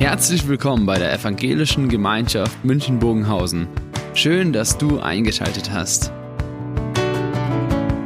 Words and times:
Herzlich 0.00 0.46
willkommen 0.46 0.86
bei 0.86 0.96
der 0.96 1.12
Evangelischen 1.12 1.88
Gemeinschaft 1.88 2.64
München-Bogenhausen. 2.64 3.66
Schön, 4.14 4.52
dass 4.52 4.78
du 4.78 5.00
eingeschaltet 5.00 5.72
hast. 5.72 6.12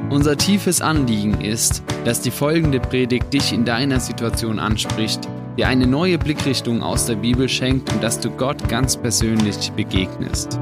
Unser 0.09 0.39
tiefes 0.39 0.81
Anliegen 0.81 1.43
ist, 1.43 1.83
dass 2.07 2.23
die 2.23 2.31
folgende 2.31 2.81
Predigt 2.81 3.31
dich 3.35 3.53
in 3.53 3.67
deiner 3.67 4.01
Situation 4.01 4.59
anspricht, 4.59 5.29
dir 5.59 5.69
eine 5.69 5.87
neue 5.87 6.17
Blickrichtung 6.17 6.83
aus 6.83 7.05
der 7.05 7.17
Bibel 7.17 7.47
schenkt 7.47 7.93
und 7.93 8.03
dass 8.03 8.19
du 8.19 8.31
Gott 8.31 8.71
ganz 8.71 8.97
persönlich 8.97 9.71
begegnest. 9.73 10.59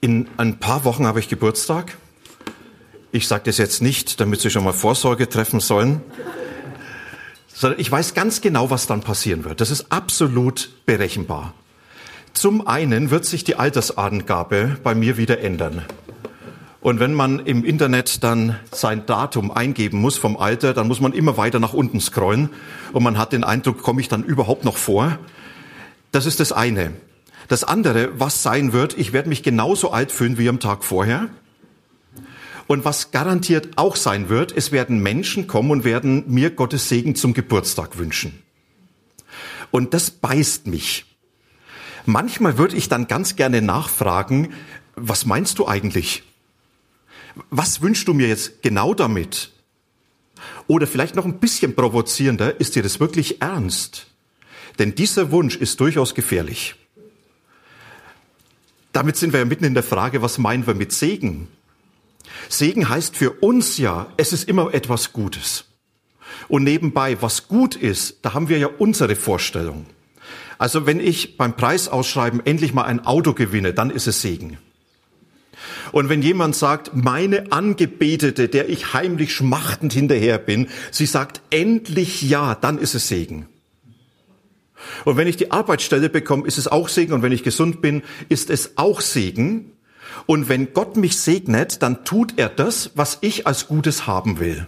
In 0.00 0.28
ein 0.36 0.60
paar 0.60 0.84
Wochen 0.84 1.08
habe 1.08 1.18
ich 1.18 1.28
Geburtstag. 1.28 1.96
Ich 3.10 3.26
sage 3.26 3.44
das 3.46 3.56
jetzt 3.56 3.80
nicht, 3.80 4.20
damit 4.20 4.40
Sie 4.40 4.50
schon 4.50 4.64
mal 4.64 4.72
Vorsorge 4.74 5.28
treffen 5.28 5.60
sollen, 5.60 6.02
sondern 7.54 7.80
ich 7.80 7.90
weiß 7.90 8.14
ganz 8.14 8.40
genau, 8.40 8.70
was 8.70 8.86
dann 8.86 9.00
passieren 9.00 9.44
wird. 9.44 9.60
Das 9.60 9.70
ist 9.70 9.90
absolut 9.90 10.70
berechenbar. 10.84 11.54
Zum 12.34 12.66
einen 12.66 13.10
wird 13.10 13.24
sich 13.24 13.44
die 13.44 13.56
Altersangabe 13.56 14.76
bei 14.82 14.94
mir 14.94 15.16
wieder 15.16 15.40
ändern. 15.40 15.84
Und 16.80 17.00
wenn 17.00 17.14
man 17.14 17.40
im 17.40 17.64
Internet 17.64 18.22
dann 18.22 18.56
sein 18.70 19.06
Datum 19.06 19.50
eingeben 19.50 20.00
muss 20.00 20.16
vom 20.16 20.36
Alter, 20.36 20.74
dann 20.74 20.86
muss 20.86 21.00
man 21.00 21.12
immer 21.12 21.36
weiter 21.36 21.58
nach 21.58 21.72
unten 21.72 22.00
scrollen 22.00 22.50
und 22.92 23.02
man 23.02 23.18
hat 23.18 23.32
den 23.32 23.42
Eindruck, 23.42 23.82
komme 23.82 24.00
ich 24.00 24.08
dann 24.08 24.22
überhaupt 24.22 24.64
noch 24.64 24.76
vor? 24.76 25.18
Das 26.12 26.26
ist 26.26 26.40
das 26.40 26.52
eine. 26.52 26.92
Das 27.48 27.64
andere, 27.64 28.10
was 28.20 28.42
sein 28.42 28.72
wird, 28.72 28.96
ich 28.96 29.12
werde 29.12 29.30
mich 29.30 29.42
genauso 29.42 29.90
alt 29.90 30.12
fühlen 30.12 30.38
wie 30.38 30.48
am 30.48 30.60
Tag 30.60 30.84
vorher. 30.84 31.28
Und 32.68 32.84
was 32.84 33.10
garantiert 33.10 33.70
auch 33.76 33.96
sein 33.96 34.28
wird, 34.28 34.56
es 34.56 34.70
werden 34.70 35.02
Menschen 35.02 35.46
kommen 35.46 35.70
und 35.70 35.84
werden 35.84 36.24
mir 36.28 36.50
Gottes 36.50 36.88
Segen 36.88 37.16
zum 37.16 37.32
Geburtstag 37.32 37.96
wünschen. 37.96 38.42
Und 39.70 39.94
das 39.94 40.10
beißt 40.10 40.66
mich. 40.66 41.06
Manchmal 42.04 42.58
würde 42.58 42.76
ich 42.76 42.88
dann 42.88 43.08
ganz 43.08 43.36
gerne 43.36 43.62
nachfragen, 43.62 44.52
was 44.96 45.24
meinst 45.24 45.58
du 45.58 45.66
eigentlich? 45.66 46.22
Was 47.50 47.80
wünschst 47.80 48.06
du 48.06 48.12
mir 48.14 48.28
jetzt 48.28 48.62
genau 48.62 48.92
damit? 48.92 49.50
Oder 50.66 50.86
vielleicht 50.86 51.14
noch 51.14 51.24
ein 51.24 51.38
bisschen 51.38 51.74
provozierender, 51.74 52.60
ist 52.60 52.76
dir 52.76 52.82
das 52.82 53.00
wirklich 53.00 53.40
ernst? 53.40 54.08
Denn 54.78 54.94
dieser 54.94 55.30
Wunsch 55.30 55.56
ist 55.56 55.80
durchaus 55.80 56.14
gefährlich. 56.14 56.74
Damit 58.92 59.16
sind 59.16 59.32
wir 59.32 59.40
ja 59.40 59.46
mitten 59.46 59.64
in 59.64 59.74
der 59.74 59.82
Frage, 59.82 60.20
was 60.20 60.36
meinen 60.36 60.66
wir 60.66 60.74
mit 60.74 60.92
Segen? 60.92 61.48
Segen 62.48 62.88
heißt 62.88 63.16
für 63.16 63.30
uns 63.30 63.78
ja, 63.78 64.06
es 64.16 64.32
ist 64.32 64.48
immer 64.48 64.72
etwas 64.74 65.12
Gutes. 65.12 65.64
Und 66.48 66.64
nebenbei, 66.64 67.20
was 67.20 67.48
gut 67.48 67.76
ist, 67.76 68.18
da 68.22 68.34
haben 68.34 68.48
wir 68.48 68.58
ja 68.58 68.68
unsere 68.78 69.16
Vorstellung. 69.16 69.86
Also 70.56 70.86
wenn 70.86 70.98
ich 70.98 71.36
beim 71.36 71.54
Preisausschreiben 71.54 72.44
endlich 72.44 72.72
mal 72.72 72.84
ein 72.84 73.04
Auto 73.04 73.32
gewinne, 73.34 73.72
dann 73.72 73.90
ist 73.90 74.06
es 74.06 74.22
Segen. 74.22 74.58
Und 75.92 76.08
wenn 76.08 76.22
jemand 76.22 76.54
sagt, 76.54 76.94
meine 76.94 77.52
Angebetete, 77.52 78.48
der 78.48 78.68
ich 78.68 78.92
heimlich 78.92 79.34
schmachtend 79.34 79.92
hinterher 79.92 80.38
bin, 80.38 80.68
sie 80.90 81.06
sagt 81.06 81.40
endlich 81.50 82.22
ja, 82.22 82.54
dann 82.54 82.78
ist 82.78 82.94
es 82.94 83.08
Segen. 83.08 83.46
Und 85.04 85.16
wenn 85.16 85.28
ich 85.28 85.36
die 85.36 85.50
Arbeitsstelle 85.50 86.08
bekomme, 86.08 86.46
ist 86.46 86.58
es 86.58 86.68
auch 86.68 86.88
Segen. 86.88 87.12
Und 87.12 87.22
wenn 87.22 87.32
ich 87.32 87.42
gesund 87.42 87.80
bin, 87.80 88.02
ist 88.28 88.50
es 88.50 88.76
auch 88.76 89.00
Segen. 89.00 89.72
Und 90.26 90.48
wenn 90.48 90.72
Gott 90.72 90.96
mich 90.96 91.18
segnet, 91.18 91.82
dann 91.82 92.04
tut 92.04 92.38
er 92.38 92.48
das, 92.48 92.90
was 92.94 93.18
ich 93.20 93.46
als 93.46 93.66
Gutes 93.68 94.06
haben 94.06 94.38
will. 94.38 94.66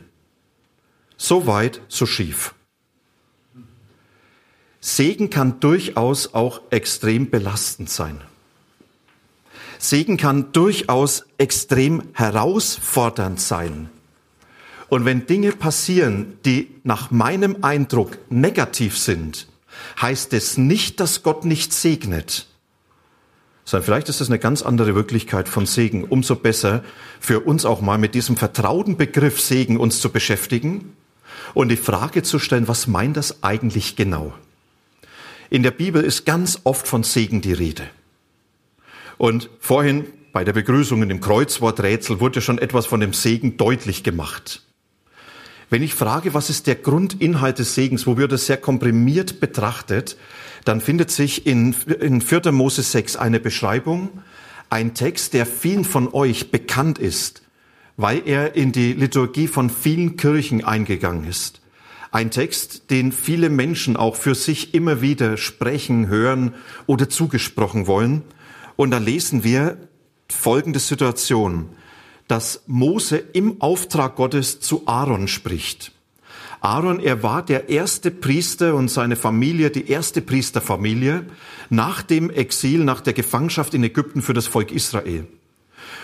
So 1.17 1.47
weit, 1.47 1.83
so 1.89 2.07
schief. 2.07 2.55
Segen 4.81 5.29
kann 5.29 5.61
durchaus 5.61 6.35
auch 6.35 6.63
extrem 6.71 7.29
belastend 7.29 7.91
sein. 7.91 8.23
Segen 9.79 10.17
kann 10.17 10.53
durchaus 10.53 11.25
extrem 11.39 12.03
herausfordernd 12.15 13.41
sein. 13.41 13.91
Und 14.89 15.05
wenn 15.05 15.27
Dinge 15.27 15.53
passieren, 15.53 16.39
die 16.45 16.69
nach 16.83 17.11
meinem 17.11 17.59
Eindruck 17.63 18.19
negativ 18.31 18.99
sind, 18.99 19.47
heißt 20.01 20.33
es 20.33 20.59
nicht, 20.59 21.01
dass 21.01 21.23
Gott 21.23 21.45
nicht 21.45 21.73
segnet 21.73 22.50
sondern 23.71 23.85
vielleicht 23.85 24.09
ist 24.09 24.21
das 24.21 24.29
eine 24.29 24.41
ganz 24.41 24.63
andere 24.63 24.97
Wirklichkeit 24.97 25.49
von 25.49 25.65
Segen. 25.65 26.03
Umso 26.03 26.35
besser 26.35 26.83
für 27.21 27.39
uns 27.39 27.65
auch 27.65 27.81
mal 27.81 27.99
mit 27.99 28.17
diesem 28.17 28.37
vertrauten 28.37 28.97
Begriff 28.97 29.41
Segen 29.41 29.77
uns 29.77 30.01
zu 30.01 30.11
beschäftigen 30.11 30.97
und 31.55 31.69
die 31.69 31.77
Frage 31.77 32.25
zu 32.25 32.41
stellen, 32.41 32.67
was 32.67 32.89
meint 32.89 33.17
das 33.17 33.45
eigentlich 33.45 33.95
genau? 33.95 34.35
In 35.51 35.63
der 35.63 35.71
Bibel 35.71 36.03
ist 36.03 36.27
ganz 36.27 36.63
oft 36.65 36.89
von 36.89 37.05
Segen 37.05 37.43
die 37.43 37.53
Rede. 37.53 37.85
Und 39.19 39.51
vorhin 39.61 40.07
bei 40.33 40.43
der 40.43 40.53
Begrüßung 40.53 41.05
in 41.05 41.09
dem 41.09 41.21
Kreuzworträtsel 41.21 42.19
wurde 42.19 42.41
schon 42.41 42.59
etwas 42.59 42.87
von 42.87 42.99
dem 42.99 43.13
Segen 43.13 43.57
deutlich 43.57 44.03
gemacht. 44.03 44.63
Wenn 45.69 45.85
ich 45.85 45.95
frage, 45.95 46.35
was 46.35 46.51
ist 46.51 46.67
der 46.67 46.75
Grundinhalt 46.75 47.61
des 47.61 47.77
Segens, 47.77 48.05
wo 48.05 48.17
wird 48.17 48.33
das 48.33 48.47
sehr 48.47 48.57
komprimiert 48.57 49.39
betrachtet, 49.39 50.17
dann 50.65 50.81
findet 50.81 51.11
sich 51.11 51.47
in, 51.47 51.75
in 52.01 52.21
4. 52.21 52.53
Mose 52.53 52.83
6 52.83 53.17
eine 53.17 53.41
Beschreibung, 53.41 54.11
ein 54.69 54.95
Text, 54.95 55.35
der 55.35 55.47
vielen 55.47 55.85
von 55.85 56.13
euch 56.13 56.51
bekannt 56.51 56.99
ist, 56.99 57.43
weil 57.97 58.23
er 58.27 58.55
in 58.55 58.73
die 58.73 58.93
Liturgie 58.93 59.49
von 59.49 59.69
vielen 59.69 60.17
Kirchen 60.17 60.65
eingegangen 60.65 61.25
ist. 61.25 61.61
Ein 62.13 62.31
Text, 62.31 62.91
den 62.91 63.13
viele 63.13 63.51
Menschen 63.51 63.97
auch 63.97 64.17
für 64.17 64.35
sich 64.35 64.75
immer 64.75 65.01
wieder 65.01 65.37
sprechen, 65.37 66.09
hören 66.09 66.55
oder 66.87 67.09
zugesprochen 67.09 67.87
wollen. 67.87 68.23
Und 68.77 68.91
da 68.91 68.99
lesen 68.99 69.45
wir 69.45 69.77
folgende 70.29 70.81
Situation, 70.81 71.69
dass 72.27 72.63
Mose 72.67 73.17
im 73.17 73.61
Auftrag 73.61 74.17
Gottes 74.17 74.61
zu 74.61 74.87
Aaron 74.87 75.29
spricht. 75.29 75.93
Aaron, 76.61 77.01
er 77.01 77.23
war 77.23 77.43
der 77.43 77.71
erste 77.71 78.11
Priester 78.11 78.75
und 78.75 78.91
seine 78.91 79.17
Familie, 79.17 79.71
die 79.71 79.89
erste 79.89 80.21
Priesterfamilie 80.21 81.25
nach 81.71 82.03
dem 82.03 82.29
Exil, 82.29 82.85
nach 82.85 83.01
der 83.01 83.15
Gefangenschaft 83.15 83.73
in 83.73 83.83
Ägypten 83.83 84.21
für 84.21 84.35
das 84.35 84.47
Volk 84.47 84.71
Israel. 84.71 85.27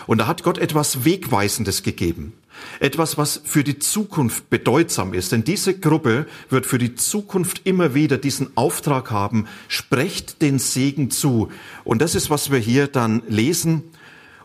Und 0.07 0.19
da 0.19 0.27
hat 0.27 0.41
Gott 0.41 0.57
etwas 0.57 1.05
Wegweisendes 1.05 1.83
gegeben. 1.83 2.33
Etwas, 2.79 3.19
was 3.19 3.41
für 3.43 3.63
die 3.63 3.77
Zukunft 3.77 4.49
bedeutsam 4.49 5.13
ist. 5.13 5.31
Denn 5.31 5.43
diese 5.43 5.77
Gruppe 5.77 6.25
wird 6.49 6.65
für 6.65 6.79
die 6.79 6.95
Zukunft 6.95 7.61
immer 7.65 7.93
wieder 7.93 8.17
diesen 8.17 8.55
Auftrag 8.55 9.11
haben, 9.11 9.47
sprecht 9.67 10.41
den 10.41 10.57
Segen 10.57 11.11
zu. 11.11 11.51
Und 11.83 12.01
das 12.01 12.15
ist, 12.15 12.31
was 12.31 12.51
wir 12.51 12.57
hier 12.57 12.87
dann 12.87 13.21
lesen. 13.27 13.83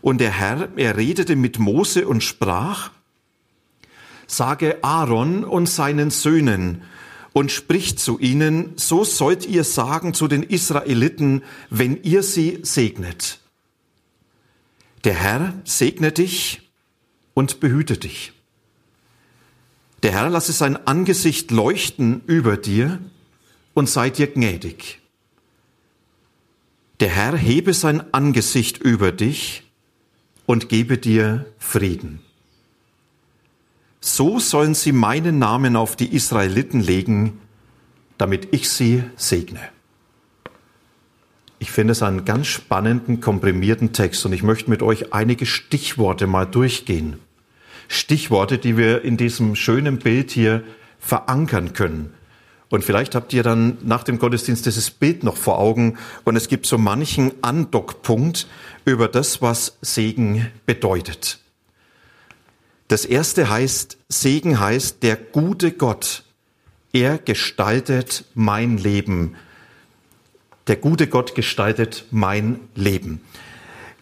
Und 0.03 0.21
der 0.21 0.33
Herr, 0.33 0.69
er 0.77 0.97
redete 0.97 1.37
mit 1.37 1.59
Mose 1.59 2.07
und 2.07 2.23
sprach, 2.23 2.91
sage 4.27 4.83
Aaron 4.83 5.45
und 5.45 5.69
seinen 5.69 6.11
Söhnen 6.11 6.83
und 7.33 7.51
spricht 7.51 7.99
zu 7.99 8.19
ihnen, 8.19 8.73
so 8.77 9.05
sollt 9.05 9.47
ihr 9.47 9.65
sagen 9.65 10.15
zu 10.15 10.29
den 10.29 10.43
Israeliten, 10.43 11.43
wenn 11.71 12.03
ihr 12.03 12.23
sie 12.23 12.59
segnet. 12.63 13.41
Der 15.05 15.15
Herr 15.15 15.55
segne 15.65 16.13
dich 16.13 16.71
und 17.35 17.61
behüte 17.61 17.97
dich. 17.97 18.33
Der 20.03 20.13
Herr 20.13 20.31
lasse 20.31 20.53
sein 20.53 20.87
Angesicht 20.87 21.51
leuchten 21.51 22.23
über 22.27 22.57
dir 22.57 22.99
und 23.75 23.89
sei 23.89 24.11
dir 24.11 24.27
gnädig. 24.27 25.01
Der 27.01 27.09
Herr 27.09 27.37
hebe 27.37 27.73
sein 27.73 28.13
Angesicht 28.13 28.79
über 28.79 29.11
dich 29.11 29.65
und 30.47 30.69
gebe 30.69 30.99
dir 30.99 31.47
Frieden. 31.59 32.21
So 34.05 34.41
sollen 34.41 34.75
sie 34.75 34.91
meinen 34.91 35.39
Namen 35.39 35.77
auf 35.77 35.95
die 35.95 36.13
Israeliten 36.13 36.81
legen, 36.81 37.39
damit 38.19 38.49
ich 38.51 38.69
sie 38.69 39.05
segne. 39.15 39.61
Ich 41.61 41.71
finde 41.71 41.93
es 41.93 42.03
einen 42.03 42.25
ganz 42.25 42.49
spannenden, 42.49 43.21
komprimierten 43.21 43.93
Text 43.93 44.27
und 44.27 44.33
ich 44.33 44.43
möchte 44.43 44.69
mit 44.69 44.83
euch 44.83 45.13
einige 45.15 45.47
Stichworte 45.47 46.27
mal 46.27 46.47
durchgehen. 46.47 47.21
Stichworte, 47.87 48.59
die 48.59 48.77
wir 48.77 49.03
in 49.05 49.17
diesem 49.17 49.55
schönen 49.55 50.01
Bild 50.01 50.33
hier 50.33 50.65
verankern 50.99 51.73
können. 51.73 52.13
Und 52.71 52.83
vielleicht 52.83 53.15
habt 53.15 53.33
ihr 53.33 53.45
dann 53.45 53.79
nach 53.85 54.03
dem 54.03 54.19
Gottesdienst 54.19 54.67
dieses 54.67 54.91
Bild 54.91 55.23
noch 55.23 55.37
vor 55.37 55.61
Augen 55.61 55.97
und 56.25 56.35
es 56.35 56.49
gibt 56.49 56.67
so 56.67 56.77
manchen 56.77 57.31
Andockpunkt 57.43 58.49
über 58.85 59.07
das, 59.07 59.41
was 59.41 59.79
Segen 59.81 60.51
bedeutet. 60.67 61.42
Das 62.93 63.07
erste 63.07 63.49
heißt, 63.49 63.97
Segen 64.11 64.61
heißt, 64.61 65.03
der 65.03 65.17
gute 65.17 65.73
Gott, 65.73 66.25
er 66.93 67.17
gestaltet 67.17 68.27
mein 68.35 68.77
Leben. 68.77 69.35
Der 70.67 70.77
gute 70.77 71.07
Gott 71.07 71.35
gestaltet 71.35 72.05
mein 72.11 72.61
Leben. 72.75 73.23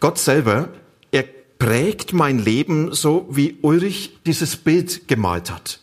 Gott 0.01 0.19
selber, 0.19 0.71
er 1.13 1.23
prägt 1.61 2.13
mein 2.13 2.41
Leben 2.41 2.93
so, 2.93 3.29
wie 3.31 3.59
Ulrich 3.63 4.19
dieses 4.27 4.57
Bild 4.57 5.07
gemalt 5.07 5.53
hat. 5.53 5.79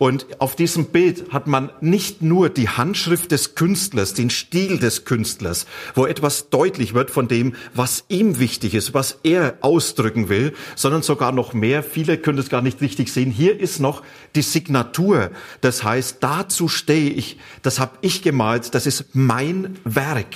Und 0.00 0.40
auf 0.40 0.56
diesem 0.56 0.86
Bild 0.86 1.30
hat 1.30 1.46
man 1.46 1.70
nicht 1.82 2.22
nur 2.22 2.48
die 2.48 2.70
Handschrift 2.70 3.32
des 3.32 3.54
Künstlers, 3.54 4.14
den 4.14 4.30
Stil 4.30 4.78
des 4.78 5.04
Künstlers, 5.04 5.66
wo 5.94 6.06
etwas 6.06 6.48
deutlich 6.48 6.94
wird 6.94 7.10
von 7.10 7.28
dem, 7.28 7.54
was 7.74 8.04
ihm 8.08 8.38
wichtig 8.38 8.72
ist, 8.72 8.94
was 8.94 9.18
er 9.24 9.58
ausdrücken 9.60 10.30
will, 10.30 10.54
sondern 10.74 11.02
sogar 11.02 11.32
noch 11.32 11.52
mehr. 11.52 11.82
Viele 11.82 12.16
können 12.16 12.38
es 12.38 12.48
gar 12.48 12.62
nicht 12.62 12.80
richtig 12.80 13.12
sehen. 13.12 13.30
Hier 13.30 13.60
ist 13.60 13.78
noch 13.78 14.02
die 14.34 14.40
Signatur. 14.40 15.32
Das 15.60 15.84
heißt, 15.84 16.16
dazu 16.20 16.66
stehe 16.66 17.10
ich. 17.10 17.36
Das 17.60 17.78
habe 17.78 17.98
ich 18.00 18.22
gemalt. 18.22 18.74
Das 18.74 18.86
ist 18.86 19.04
mein 19.12 19.76
Werk. 19.84 20.34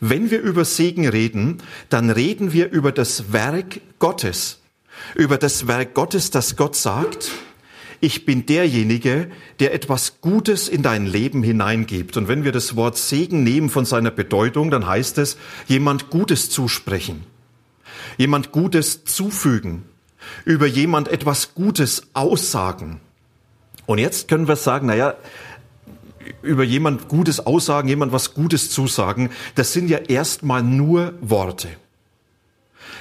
Wenn 0.00 0.32
wir 0.32 0.40
über 0.40 0.64
Segen 0.64 1.06
reden, 1.06 1.58
dann 1.90 2.10
reden 2.10 2.52
wir 2.52 2.72
über 2.72 2.90
das 2.90 3.32
Werk 3.32 3.80
Gottes. 4.00 4.58
Über 5.14 5.38
das 5.38 5.68
Werk 5.68 5.94
Gottes, 5.94 6.32
das 6.32 6.56
Gott 6.56 6.74
sagt, 6.74 7.30
ich 8.00 8.24
bin 8.24 8.46
derjenige, 8.46 9.30
der 9.58 9.74
etwas 9.74 10.20
Gutes 10.20 10.68
in 10.68 10.82
dein 10.82 11.06
Leben 11.06 11.42
hineingibt. 11.42 12.16
Und 12.16 12.28
wenn 12.28 12.44
wir 12.44 12.52
das 12.52 12.76
Wort 12.76 12.96
Segen 12.96 13.42
nehmen 13.42 13.70
von 13.70 13.84
seiner 13.84 14.10
Bedeutung, 14.10 14.70
dann 14.70 14.86
heißt 14.86 15.18
es, 15.18 15.36
jemand 15.66 16.10
Gutes 16.10 16.50
zusprechen, 16.50 17.24
jemand 18.16 18.52
Gutes 18.52 19.04
zufügen, 19.04 19.84
über 20.44 20.66
jemand 20.66 21.08
etwas 21.08 21.54
Gutes 21.54 22.08
aussagen. 22.14 23.00
Und 23.86 23.98
jetzt 23.98 24.28
können 24.28 24.46
wir 24.46 24.56
sagen, 24.56 24.86
naja, 24.86 25.14
über 26.42 26.62
jemand 26.62 27.08
Gutes 27.08 27.40
aussagen, 27.40 27.88
jemand 27.88 28.12
was 28.12 28.34
Gutes 28.34 28.70
zusagen, 28.70 29.30
das 29.54 29.72
sind 29.72 29.88
ja 29.88 29.98
erstmal 29.98 30.62
nur 30.62 31.14
Worte. 31.20 31.68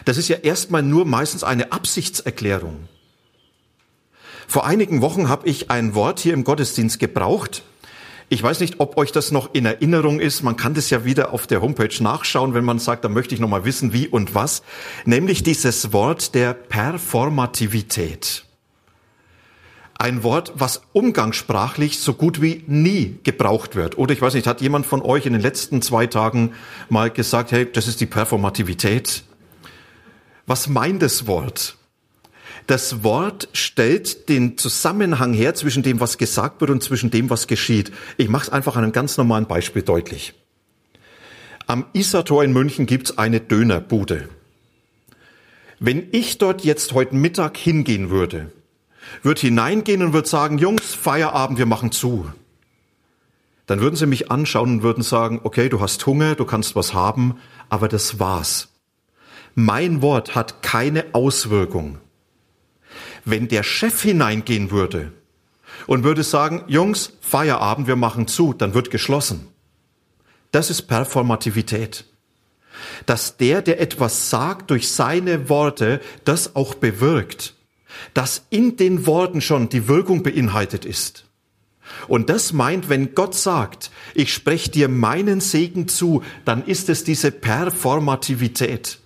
Das 0.05 0.17
ist 0.17 0.27
ja 0.27 0.37
erstmal 0.37 0.83
nur 0.83 1.05
meistens 1.05 1.43
eine 1.43 1.71
Absichtserklärung. 1.71 2.87
Vor 4.47 4.65
einigen 4.65 5.01
Wochen 5.01 5.27
habe 5.27 5.45
ich 5.47 5.69
ein 5.69 5.93
Wort 5.93 6.19
hier 6.19 6.33
im 6.33 6.45
Gottesdienst 6.45 6.99
gebraucht. 6.99 7.63
Ich 8.29 8.41
weiß 8.41 8.61
nicht, 8.61 8.79
ob 8.79 8.97
euch 8.97 9.11
das 9.11 9.31
noch 9.31 9.53
in 9.53 9.65
Erinnerung 9.65 10.21
ist. 10.21 10.41
Man 10.41 10.55
kann 10.55 10.73
das 10.73 10.89
ja 10.89 11.03
wieder 11.03 11.33
auf 11.33 11.47
der 11.47 11.61
Homepage 11.61 12.01
nachschauen, 12.01 12.53
wenn 12.53 12.63
man 12.63 12.79
sagt, 12.79 13.03
da 13.03 13.09
möchte 13.09 13.35
ich 13.35 13.41
noch 13.41 13.49
mal 13.49 13.65
wissen, 13.65 13.91
wie 13.91 14.07
und 14.07 14.35
was. 14.35 14.63
Nämlich 15.05 15.43
dieses 15.43 15.91
Wort 15.91 16.33
der 16.33 16.53
Performativität. 16.53 18.45
Ein 19.99 20.23
Wort, 20.23 20.53
was 20.55 20.81
umgangssprachlich 20.93 21.99
so 21.99 22.13
gut 22.13 22.41
wie 22.41 22.63
nie 22.67 23.19
gebraucht 23.23 23.75
wird. 23.75 23.97
Oder 23.97 24.13
ich 24.13 24.21
weiß 24.21 24.33
nicht, 24.33 24.47
hat 24.47 24.61
jemand 24.61 24.85
von 24.85 25.01
euch 25.01 25.25
in 25.25 25.33
den 25.33 25.41
letzten 25.41 25.81
zwei 25.81 26.07
Tagen 26.07 26.53
mal 26.87 27.09
gesagt, 27.09 27.51
hey, 27.51 27.69
das 27.69 27.87
ist 27.87 27.99
die 27.99 28.05
Performativität? 28.05 29.23
Was 30.45 30.67
meint 30.67 31.01
das 31.01 31.27
Wort? 31.27 31.77
Das 32.67 33.01
Wort 33.01 33.47
stellt 33.53 34.27
den 34.27 34.57
Zusammenhang 34.57 35.33
her 35.33 35.55
zwischen 35.55 35.83
dem, 35.83 36.01
was 36.01 36.17
gesagt 36.17 36.59
wird 36.59 36.69
und 36.69 36.83
zwischen 36.83 37.09
dem, 37.09 37.29
was 37.29 37.47
geschieht. 37.47 37.93
Ich 38.17 38.27
mache 38.27 38.43
es 38.43 38.49
einfach 38.49 38.75
an 38.75 38.83
einem 38.83 38.91
ganz 38.91 39.15
normalen 39.15 39.45
Beispiel 39.45 39.83
deutlich. 39.83 40.33
Am 41.65 41.85
Isartor 41.93 42.43
in 42.43 42.51
München 42.51 42.85
gibt's 42.85 43.17
eine 43.17 43.39
Dönerbude. 43.39 44.27
Wenn 45.79 46.09
ich 46.11 46.39
dort 46.39 46.65
jetzt 46.65 46.91
heute 46.91 47.15
Mittag 47.15 47.55
hingehen 47.55 48.09
würde, 48.09 48.51
würde 49.23 49.41
hineingehen 49.41 50.03
und 50.03 50.11
würde 50.11 50.27
sagen, 50.27 50.57
Jungs, 50.57 50.93
Feierabend, 50.93 51.57
wir 51.57 51.65
machen 51.65 51.93
zu. 51.93 52.29
Dann 53.65 53.79
würden 53.79 53.95
sie 53.95 54.07
mich 54.07 54.29
anschauen 54.29 54.71
und 54.71 54.83
würden 54.83 55.03
sagen, 55.03 55.39
okay, 55.43 55.69
du 55.69 55.79
hast 55.79 56.05
Hunger, 56.05 56.35
du 56.35 56.43
kannst 56.43 56.75
was 56.75 56.93
haben, 56.93 57.37
aber 57.69 57.87
das 57.87 58.19
war's. 58.19 58.67
Mein 59.55 60.01
Wort 60.01 60.35
hat 60.35 60.61
keine 60.61 61.05
Auswirkung 61.13 61.99
wenn 63.29 63.47
der 63.47 63.63
Chef 63.63 64.01
hineingehen 64.01 64.71
würde 64.71 65.11
und 65.85 66.03
würde 66.03 66.23
sagen, 66.23 66.63
Jungs, 66.67 67.13
Feierabend, 67.21 67.87
wir 67.87 67.95
machen 67.95 68.27
zu, 68.27 68.53
dann 68.53 68.73
wird 68.73 68.91
geschlossen. 68.91 69.47
Das 70.51 70.69
ist 70.69 70.83
Performativität. 70.83 72.05
Dass 73.05 73.37
der, 73.37 73.61
der 73.61 73.81
etwas 73.81 74.29
sagt, 74.29 74.71
durch 74.71 74.89
seine 74.89 75.49
Worte 75.49 75.99
das 76.25 76.55
auch 76.55 76.75
bewirkt. 76.75 77.55
Dass 78.13 78.45
in 78.49 78.77
den 78.77 79.05
Worten 79.07 79.41
schon 79.41 79.69
die 79.69 79.87
Wirkung 79.87 80.23
beinhaltet 80.23 80.85
ist. 80.85 81.25
Und 82.07 82.29
das 82.29 82.53
meint, 82.53 82.89
wenn 82.89 83.15
Gott 83.15 83.33
sagt, 83.33 83.91
ich 84.13 84.33
spreche 84.33 84.69
dir 84.71 84.89
meinen 84.89 85.39
Segen 85.39 85.87
zu, 85.87 86.23
dann 86.45 86.63
ist 86.63 86.89
es 86.89 87.03
diese 87.03 87.31
Performativität. 87.31 88.99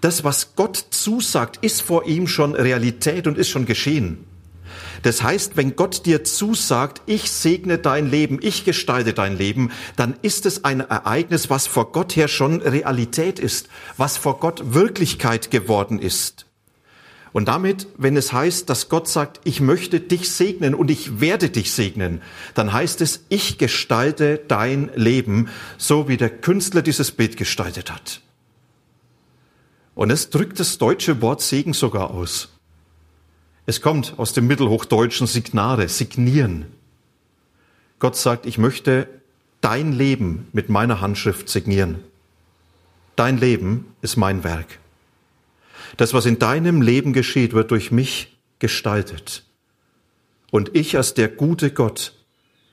Das, 0.00 0.24
was 0.24 0.54
Gott 0.56 0.86
zusagt, 0.90 1.58
ist 1.62 1.82
vor 1.82 2.06
ihm 2.06 2.26
schon 2.26 2.54
Realität 2.54 3.26
und 3.26 3.38
ist 3.38 3.48
schon 3.48 3.66
geschehen. 3.66 4.26
Das 5.02 5.22
heißt, 5.22 5.56
wenn 5.56 5.76
Gott 5.76 6.06
dir 6.06 6.24
zusagt, 6.24 7.02
ich 7.06 7.30
segne 7.30 7.78
dein 7.78 8.10
Leben, 8.10 8.38
ich 8.40 8.64
gestalte 8.64 9.12
dein 9.12 9.36
Leben, 9.36 9.70
dann 9.96 10.14
ist 10.22 10.46
es 10.46 10.64
ein 10.64 10.80
Ereignis, 10.80 11.50
was 11.50 11.66
vor 11.66 11.92
Gott 11.92 12.16
her 12.16 12.26
schon 12.26 12.62
Realität 12.62 13.38
ist, 13.38 13.68
was 13.98 14.16
vor 14.16 14.40
Gott 14.40 14.74
Wirklichkeit 14.74 15.50
geworden 15.50 15.98
ist. 15.98 16.46
Und 17.34 17.48
damit, 17.48 17.88
wenn 17.98 18.16
es 18.16 18.32
heißt, 18.32 18.70
dass 18.70 18.88
Gott 18.88 19.08
sagt, 19.08 19.40
ich 19.44 19.60
möchte 19.60 19.98
dich 20.00 20.30
segnen 20.30 20.72
und 20.72 20.90
ich 20.90 21.20
werde 21.20 21.50
dich 21.50 21.72
segnen, 21.72 22.22
dann 22.54 22.72
heißt 22.72 23.00
es, 23.00 23.24
ich 23.28 23.58
gestalte 23.58 24.40
dein 24.46 24.90
Leben, 24.94 25.48
so 25.76 26.08
wie 26.08 26.16
der 26.16 26.30
Künstler 26.30 26.80
dieses 26.80 27.10
Bild 27.10 27.36
gestaltet 27.36 27.90
hat. 27.90 28.20
Und 29.94 30.10
es 30.10 30.30
drückt 30.30 30.58
das 30.60 30.78
deutsche 30.78 31.22
Wort 31.22 31.40
Segen 31.40 31.72
sogar 31.72 32.10
aus. 32.10 32.48
Es 33.66 33.80
kommt 33.80 34.14
aus 34.18 34.32
dem 34.32 34.46
mittelhochdeutschen 34.46 35.26
Signare, 35.26 35.88
signieren. 35.88 36.66
Gott 37.98 38.16
sagt, 38.16 38.44
ich 38.44 38.58
möchte 38.58 39.08
dein 39.60 39.92
Leben 39.92 40.48
mit 40.52 40.68
meiner 40.68 41.00
Handschrift 41.00 41.48
signieren. 41.48 42.00
Dein 43.16 43.38
Leben 43.38 43.94
ist 44.02 44.16
mein 44.16 44.44
Werk. 44.44 44.78
Das, 45.96 46.12
was 46.12 46.26
in 46.26 46.38
deinem 46.38 46.82
Leben 46.82 47.12
geschieht, 47.12 47.52
wird 47.52 47.70
durch 47.70 47.90
mich 47.90 48.36
gestaltet. 48.58 49.44
Und 50.50 50.74
ich 50.74 50.96
als 50.96 51.14
der 51.14 51.28
gute 51.28 51.70
Gott, 51.70 52.14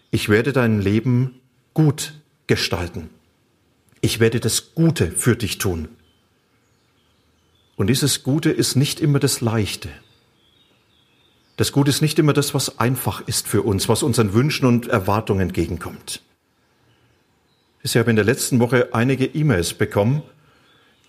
ich 0.09 0.27
werde 0.27 0.51
dein 0.51 0.81
Leben 0.81 1.39
gut 1.73 2.13
gestalten. 2.47 3.09
Ich 4.01 4.19
werde 4.19 4.39
das 4.39 4.73
Gute 4.75 5.11
für 5.11 5.35
dich 5.35 5.59
tun. 5.59 5.87
Und 7.81 7.87
dieses 7.87 8.21
Gute 8.21 8.51
ist 8.51 8.75
nicht 8.75 8.99
immer 8.99 9.17
das 9.17 9.41
Leichte. 9.41 9.89
Das 11.57 11.71
Gute 11.71 11.89
ist 11.89 12.03
nicht 12.03 12.19
immer 12.19 12.31
das, 12.31 12.53
was 12.53 12.77
einfach 12.77 13.27
ist 13.27 13.47
für 13.47 13.63
uns, 13.63 13.89
was 13.89 14.03
unseren 14.03 14.35
Wünschen 14.35 14.67
und 14.67 14.85
Erwartungen 14.85 15.41
entgegenkommt. 15.41 16.21
Ich 17.81 17.97
habe 17.97 18.11
in 18.11 18.17
der 18.17 18.25
letzten 18.25 18.59
Woche 18.59 18.89
einige 18.91 19.25
E-Mails 19.25 19.73
bekommen, 19.73 20.21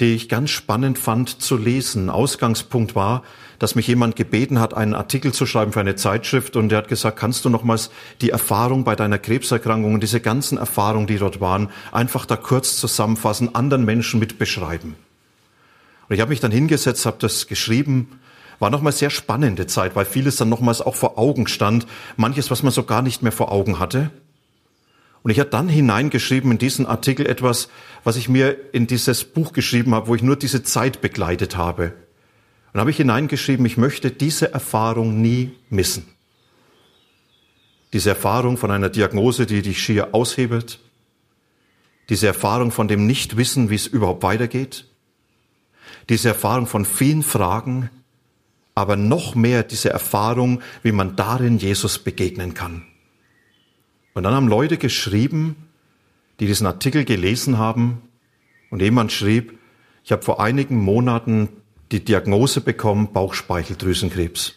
die 0.00 0.14
ich 0.14 0.30
ganz 0.30 0.48
spannend 0.48 0.98
fand 0.98 1.42
zu 1.42 1.58
lesen. 1.58 2.08
Ausgangspunkt 2.08 2.94
war, 2.94 3.22
dass 3.58 3.74
mich 3.74 3.86
jemand 3.86 4.16
gebeten 4.16 4.58
hat, 4.58 4.72
einen 4.72 4.94
Artikel 4.94 5.34
zu 5.34 5.44
schreiben 5.44 5.72
für 5.72 5.80
eine 5.80 5.96
Zeitschrift 5.96 6.56
und 6.56 6.72
er 6.72 6.78
hat 6.78 6.88
gesagt, 6.88 7.18
kannst 7.18 7.44
du 7.44 7.50
nochmals 7.50 7.90
die 8.22 8.30
Erfahrung 8.30 8.84
bei 8.84 8.96
deiner 8.96 9.18
Krebserkrankung 9.18 9.92
und 9.92 10.02
diese 10.02 10.20
ganzen 10.20 10.56
Erfahrungen, 10.56 11.06
die 11.06 11.18
dort 11.18 11.38
waren, 11.38 11.68
einfach 11.92 12.24
da 12.24 12.36
kurz 12.36 12.78
zusammenfassen, 12.78 13.54
anderen 13.54 13.84
Menschen 13.84 14.18
mit 14.18 14.38
beschreiben. 14.38 14.96
Und 16.08 16.14
ich 16.14 16.20
habe 16.20 16.30
mich 16.30 16.40
dann 16.40 16.52
hingesetzt, 16.52 17.06
habe 17.06 17.18
das 17.20 17.46
geschrieben. 17.46 18.20
War 18.58 18.70
nochmal 18.70 18.92
sehr 18.92 19.10
spannende 19.10 19.66
Zeit, 19.66 19.96
weil 19.96 20.04
vieles 20.04 20.36
dann 20.36 20.48
nochmals 20.48 20.80
auch 20.80 20.94
vor 20.94 21.18
Augen 21.18 21.46
stand. 21.46 21.86
Manches, 22.16 22.50
was 22.50 22.62
man 22.62 22.72
so 22.72 22.84
gar 22.84 23.02
nicht 23.02 23.22
mehr 23.22 23.32
vor 23.32 23.50
Augen 23.50 23.78
hatte. 23.78 24.10
Und 25.22 25.30
ich 25.30 25.38
habe 25.38 25.50
dann 25.50 25.68
hineingeschrieben 25.68 26.50
in 26.50 26.58
diesen 26.58 26.86
Artikel 26.86 27.26
etwas, 27.26 27.68
was 28.04 28.16
ich 28.16 28.28
mir 28.28 28.56
in 28.72 28.86
dieses 28.86 29.24
Buch 29.24 29.52
geschrieben 29.52 29.94
habe, 29.94 30.08
wo 30.08 30.14
ich 30.14 30.22
nur 30.22 30.36
diese 30.36 30.62
Zeit 30.62 31.00
begleitet 31.00 31.56
habe. 31.56 31.92
Und 32.72 32.80
habe 32.80 32.90
ich 32.90 32.96
hineingeschrieben, 32.96 33.64
ich 33.66 33.76
möchte 33.76 34.10
diese 34.10 34.52
Erfahrung 34.52 35.20
nie 35.20 35.52
missen. 35.68 36.06
Diese 37.92 38.10
Erfahrung 38.10 38.56
von 38.56 38.70
einer 38.70 38.88
Diagnose, 38.88 39.46
die 39.46 39.62
dich 39.62 39.82
schier 39.82 40.14
aushebelt. 40.14 40.80
Diese 42.08 42.26
Erfahrung 42.26 42.72
von 42.72 42.88
dem 42.88 43.06
Nichtwissen, 43.06 43.70
wie 43.70 43.76
es 43.76 43.86
überhaupt 43.86 44.22
weitergeht 44.22 44.86
diese 46.12 46.28
Erfahrung 46.28 46.66
von 46.66 46.84
vielen 46.84 47.22
Fragen, 47.22 47.88
aber 48.74 48.96
noch 48.96 49.34
mehr 49.34 49.62
diese 49.62 49.88
Erfahrung, 49.88 50.60
wie 50.82 50.92
man 50.92 51.16
darin 51.16 51.56
Jesus 51.56 51.98
begegnen 51.98 52.52
kann. 52.52 52.82
Und 54.12 54.24
dann 54.24 54.34
haben 54.34 54.46
Leute 54.46 54.76
geschrieben, 54.76 55.56
die 56.38 56.46
diesen 56.46 56.66
Artikel 56.66 57.06
gelesen 57.06 57.56
haben, 57.56 58.02
und 58.68 58.82
jemand 58.82 59.10
schrieb, 59.10 59.58
ich 60.04 60.12
habe 60.12 60.22
vor 60.22 60.38
einigen 60.38 60.76
Monaten 60.76 61.48
die 61.92 62.04
Diagnose 62.04 62.60
bekommen, 62.60 63.12
Bauchspeicheldrüsenkrebs. 63.14 64.54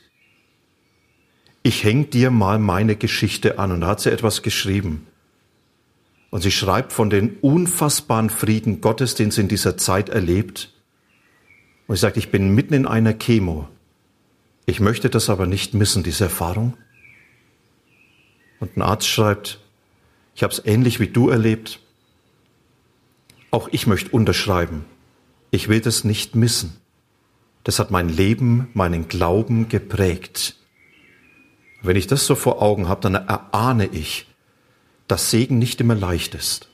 Ich 1.64 1.86
häng 1.86 2.10
dir 2.10 2.32
mal 2.32 2.60
meine 2.60 2.98
Geschichte 2.98 3.60
an 3.60 3.72
und 3.72 3.82
da 3.82 3.88
hat 3.88 4.02
sie 4.02 4.12
etwas 4.12 4.42
geschrieben. 4.42 5.08
Und 6.32 6.42
sie 6.42 6.52
schreibt 6.52 6.92
von 6.92 7.10
den 7.10 7.38
unfassbaren 7.40 8.30
Frieden 8.30 8.82
Gottes, 8.82 9.16
den 9.16 9.32
sie 9.32 9.42
in 9.42 9.48
dieser 9.48 9.78
Zeit 9.78 10.10
erlebt, 10.10 10.75
Und 11.88 11.96
ich 11.96 12.02
sage, 12.02 12.20
ich 12.20 12.32
bin 12.32 12.56
mitten 12.56 12.74
in 12.74 12.88
einer 12.88 13.14
Chemo. 13.14 13.68
Ich 14.66 14.80
möchte 14.80 15.10
das 15.10 15.30
aber 15.30 15.46
nicht 15.46 15.74
missen, 15.74 16.04
diese 16.04 16.26
Erfahrung. 16.26 16.76
Und 18.60 18.78
ein 18.78 18.82
Arzt 18.82 19.08
schreibt, 19.08 19.60
ich 20.36 20.44
habe 20.44 20.54
es 20.54 20.66
ähnlich 20.66 21.00
wie 21.00 21.08
du 21.08 21.30
erlebt. 21.30 21.80
Auch 23.52 23.70
ich 23.72 23.88
möchte 23.88 24.12
unterschreiben. 24.12 24.86
Ich 25.52 25.70
will 25.70 25.80
das 25.80 26.04
nicht 26.04 26.36
missen. 26.36 26.78
Das 27.64 27.80
hat 27.80 27.92
mein 27.92 28.10
Leben, 28.10 28.68
meinen 28.74 29.08
Glauben 29.08 29.70
geprägt. 29.70 30.56
Wenn 31.82 31.96
ich 31.96 32.08
das 32.08 32.26
so 32.26 32.36
vor 32.36 32.62
Augen 32.62 32.88
habe, 32.88 33.02
dann 33.02 33.16
erahne 33.16 33.88
ich, 33.88 34.28
dass 35.08 35.32
Segen 35.32 35.60
nicht 35.60 35.80
immer 35.80 35.96
leicht 35.96 36.36
ist. 36.36 36.70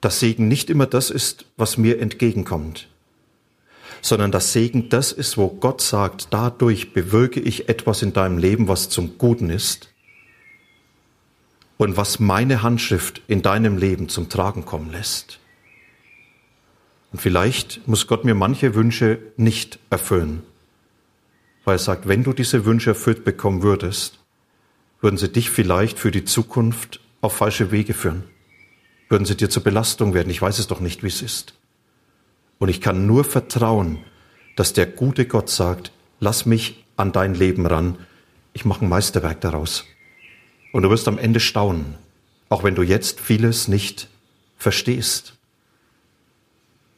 Dass 0.00 0.20
Segen 0.20 0.48
nicht 0.48 0.68
immer 0.68 0.86
das 0.86 1.10
ist, 1.10 1.46
was 1.56 1.78
mir 1.78 2.00
entgegenkommt, 2.00 2.88
sondern 4.02 4.32
dass 4.32 4.52
Segen 4.52 4.88
das 4.88 5.12
ist, 5.12 5.38
wo 5.38 5.48
Gott 5.48 5.80
sagt, 5.80 6.28
dadurch 6.30 6.92
bewirke 6.92 7.40
ich 7.40 7.68
etwas 7.68 8.02
in 8.02 8.12
deinem 8.12 8.36
Leben, 8.36 8.66
was 8.68 8.88
zum 8.88 9.16
Guten 9.16 9.48
ist 9.48 9.88
und 11.78 11.96
was 11.96 12.18
meine 12.18 12.62
Handschrift 12.62 13.22
in 13.28 13.42
deinem 13.42 13.78
Leben 13.78 14.08
zum 14.08 14.28
Tragen 14.28 14.64
kommen 14.64 14.90
lässt. 14.90 15.38
Und 17.12 17.20
vielleicht 17.20 17.86
muss 17.86 18.08
Gott 18.08 18.24
mir 18.24 18.34
manche 18.34 18.74
Wünsche 18.74 19.18
nicht 19.36 19.78
erfüllen, 19.88 20.42
weil 21.64 21.76
er 21.76 21.78
sagt, 21.78 22.08
wenn 22.08 22.24
du 22.24 22.32
diese 22.32 22.64
Wünsche 22.64 22.90
erfüllt 22.90 23.24
bekommen 23.24 23.62
würdest, 23.62 24.18
würden 25.00 25.16
sie 25.16 25.28
dich 25.28 25.50
vielleicht 25.50 25.98
für 25.98 26.10
die 26.10 26.24
Zukunft 26.24 27.00
auf 27.20 27.36
falsche 27.36 27.70
Wege 27.70 27.94
führen. 27.94 28.24
Würden 29.08 29.26
sie 29.26 29.36
dir 29.36 29.50
zur 29.50 29.62
Belastung 29.62 30.14
werden. 30.14 30.30
Ich 30.30 30.42
weiß 30.42 30.58
es 30.58 30.66
doch 30.66 30.80
nicht, 30.80 31.04
wie 31.04 31.08
es 31.08 31.22
ist. 31.22 31.54
Und 32.62 32.68
ich 32.68 32.80
kann 32.80 33.08
nur 33.08 33.24
vertrauen, 33.24 33.98
dass 34.54 34.72
der 34.72 34.86
gute 34.86 35.26
Gott 35.26 35.50
sagt, 35.50 35.90
lass 36.20 36.46
mich 36.46 36.84
an 36.94 37.10
dein 37.10 37.34
Leben 37.34 37.66
ran. 37.66 37.98
Ich 38.52 38.64
mache 38.64 38.84
ein 38.84 38.88
Meisterwerk 38.88 39.40
daraus. 39.40 39.84
Und 40.72 40.84
du 40.84 40.90
wirst 40.90 41.08
am 41.08 41.18
Ende 41.18 41.40
staunen, 41.40 41.96
auch 42.50 42.62
wenn 42.62 42.76
du 42.76 42.82
jetzt 42.84 43.18
vieles 43.18 43.66
nicht 43.66 44.06
verstehst. 44.58 45.34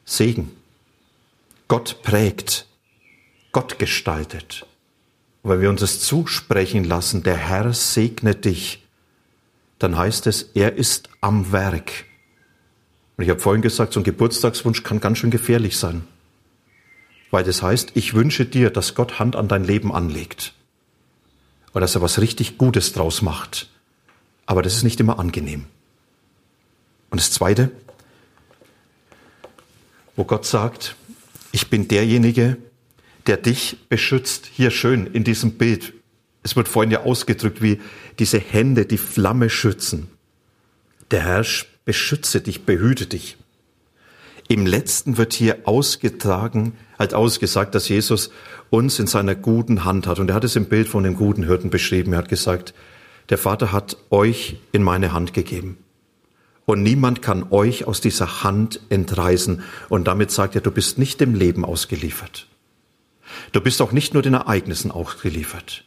Segen. 0.05 0.51
Gott 1.67 2.03
prägt. 2.03 2.67
Gott 3.51 3.79
gestaltet. 3.79 4.67
Und 5.41 5.49
wenn 5.49 5.61
wir 5.61 5.71
uns 5.71 5.81
es 5.81 5.99
zusprechen 5.99 6.83
lassen, 6.83 7.23
der 7.23 7.37
Herr 7.37 7.73
segne 7.73 8.35
dich, 8.35 8.83
dann 9.79 9.97
heißt 9.97 10.27
es, 10.27 10.43
er 10.53 10.75
ist 10.75 11.09
am 11.21 11.51
Werk. 11.51 12.05
Und 13.17 13.23
ich 13.23 13.29
habe 13.29 13.39
vorhin 13.39 13.61
gesagt, 13.61 13.93
so 13.93 13.99
ein 13.99 14.03
Geburtstagswunsch 14.03 14.83
kann 14.83 14.99
ganz 14.99 15.19
schön 15.19 15.31
gefährlich 15.31 15.77
sein. 15.77 16.05
Weil 17.31 17.43
das 17.43 17.61
heißt, 17.61 17.91
ich 17.95 18.13
wünsche 18.13 18.45
dir, 18.45 18.69
dass 18.69 18.95
Gott 18.95 19.19
Hand 19.19 19.35
an 19.35 19.47
dein 19.47 19.63
Leben 19.63 19.93
anlegt. 19.93 20.53
Weil 21.73 21.81
dass 21.81 21.95
er 21.95 22.01
was 22.01 22.19
richtig 22.19 22.57
Gutes 22.57 22.93
draus 22.93 23.21
macht. 23.21 23.69
Aber 24.45 24.61
das 24.61 24.75
ist 24.75 24.83
nicht 24.83 24.99
immer 24.99 25.19
angenehm. 25.19 25.65
Und 27.09 27.19
das 27.19 27.31
Zweite, 27.31 27.71
wo 30.15 30.23
Gott 30.23 30.45
sagt, 30.45 30.95
ich 31.51 31.69
bin 31.69 31.87
derjenige, 31.87 32.57
der 33.27 33.37
dich 33.37 33.77
beschützt. 33.89 34.47
Hier 34.51 34.71
schön 34.71 35.07
in 35.07 35.23
diesem 35.23 35.53
Bild. 35.53 35.93
Es 36.43 36.55
wird 36.55 36.67
vorhin 36.67 36.91
ja 36.91 37.03
ausgedrückt, 37.03 37.61
wie 37.61 37.81
diese 38.19 38.39
Hände 38.39 38.85
die 38.85 38.97
Flamme 38.97 39.49
schützen. 39.49 40.09
Der 41.11 41.23
Herr 41.23 41.43
beschütze 41.85 42.41
dich, 42.41 42.65
behüte 42.65 43.05
dich. 43.05 43.37
Im 44.47 44.67
letzten 44.67 45.17
wird 45.17 45.33
hier 45.33 45.59
ausgetragen, 45.63 46.73
halt 46.99 47.13
ausgesagt, 47.13 47.73
dass 47.73 47.89
Jesus 47.89 48.31
uns 48.69 48.99
in 48.99 49.07
seiner 49.07 49.35
guten 49.35 49.85
Hand 49.85 50.05
hat. 50.05 50.19
Und 50.19 50.29
er 50.29 50.35
hat 50.35 50.43
es 50.43 50.55
im 50.55 50.65
Bild 50.65 50.87
von 50.87 51.03
dem 51.03 51.15
guten 51.15 51.43
Hirten 51.43 51.69
beschrieben. 51.69 52.13
Er 52.13 52.19
hat 52.19 52.29
gesagt, 52.29 52.73
der 53.29 53.37
Vater 53.37 53.71
hat 53.71 53.97
euch 54.11 54.57
in 54.71 54.83
meine 54.83 55.13
Hand 55.13 55.33
gegeben. 55.33 55.77
Und 56.65 56.83
niemand 56.83 57.21
kann 57.21 57.51
euch 57.51 57.85
aus 57.85 58.01
dieser 58.01 58.43
Hand 58.43 58.79
entreißen. 58.89 59.63
Und 59.89 60.07
damit 60.07 60.31
sagt 60.31 60.55
er, 60.55 60.61
du 60.61 60.71
bist 60.71 60.97
nicht 60.97 61.21
dem 61.21 61.33
Leben 61.33 61.65
ausgeliefert. 61.65 62.47
Du 63.51 63.61
bist 63.61 63.81
auch 63.81 63.91
nicht 63.91 64.13
nur 64.13 64.23
den 64.23 64.33
Ereignissen 64.35 64.91
ausgeliefert, 64.91 65.83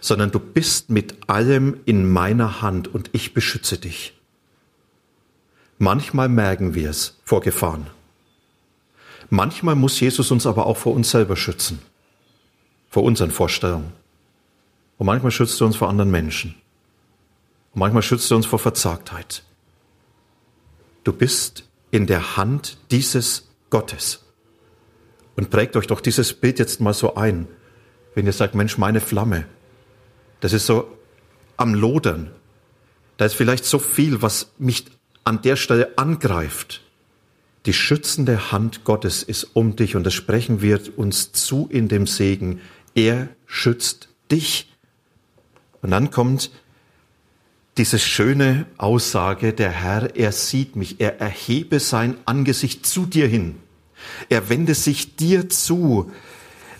sondern 0.00 0.30
du 0.30 0.38
bist 0.38 0.90
mit 0.90 1.28
allem 1.28 1.80
in 1.86 2.08
meiner 2.10 2.60
Hand 2.60 2.88
und 2.88 3.10
ich 3.12 3.34
beschütze 3.34 3.78
dich. 3.78 4.19
Manchmal 5.82 6.28
merken 6.28 6.74
wir 6.74 6.90
es 6.90 7.18
vor 7.24 7.40
Gefahren. 7.40 7.86
Manchmal 9.30 9.76
muss 9.76 9.98
Jesus 9.98 10.30
uns 10.30 10.46
aber 10.46 10.66
auch 10.66 10.76
vor 10.76 10.92
uns 10.92 11.10
selber 11.10 11.36
schützen, 11.36 11.80
vor 12.90 13.02
unseren 13.02 13.30
Vorstellungen. 13.30 13.90
Und 14.98 15.06
manchmal 15.06 15.32
schützt 15.32 15.58
er 15.58 15.66
uns 15.66 15.76
vor 15.76 15.88
anderen 15.88 16.10
Menschen. 16.10 16.54
Und 17.72 17.78
manchmal 17.78 18.02
schützt 18.02 18.30
er 18.30 18.36
uns 18.36 18.44
vor 18.44 18.58
Verzagtheit. 18.58 19.42
Du 21.02 21.14
bist 21.14 21.64
in 21.90 22.06
der 22.06 22.36
Hand 22.36 22.76
dieses 22.90 23.48
Gottes. 23.70 24.26
Und 25.34 25.48
prägt 25.48 25.76
euch 25.76 25.86
doch 25.86 26.02
dieses 26.02 26.34
Bild 26.34 26.58
jetzt 26.58 26.82
mal 26.82 26.92
so 26.92 27.14
ein. 27.14 27.48
Wenn 28.14 28.26
ihr 28.26 28.34
sagt, 28.34 28.54
Mensch, 28.54 28.76
meine 28.76 29.00
Flamme, 29.00 29.46
das 30.40 30.52
ist 30.52 30.66
so 30.66 30.94
am 31.56 31.72
Lodern. 31.72 32.32
Da 33.16 33.24
ist 33.24 33.34
vielleicht 33.34 33.64
so 33.64 33.78
viel, 33.78 34.20
was 34.20 34.52
mich 34.58 34.84
an 35.30 35.42
der 35.42 35.54
Stelle 35.54 35.96
angreift. 35.96 36.82
Die 37.64 37.72
schützende 37.72 38.50
Hand 38.50 38.82
Gottes 38.82 39.22
ist 39.22 39.44
um 39.54 39.76
dich 39.76 39.94
und 39.94 40.02
das 40.02 40.12
sprechen 40.12 40.60
wir 40.60 40.80
uns 40.98 41.30
zu 41.30 41.68
in 41.70 41.86
dem 41.86 42.08
Segen. 42.08 42.60
Er 42.96 43.28
schützt 43.46 44.08
dich. 44.32 44.72
Und 45.82 45.92
dann 45.92 46.10
kommt 46.10 46.50
diese 47.76 48.00
schöne 48.00 48.66
Aussage, 48.76 49.52
der 49.52 49.70
Herr, 49.70 50.16
er 50.16 50.32
sieht 50.32 50.74
mich, 50.74 51.00
er 51.00 51.20
erhebe 51.20 51.78
sein 51.78 52.16
Angesicht 52.24 52.84
zu 52.84 53.06
dir 53.06 53.28
hin. 53.28 53.54
Er 54.30 54.48
wende 54.48 54.74
sich 54.74 55.14
dir 55.14 55.48
zu. 55.48 56.10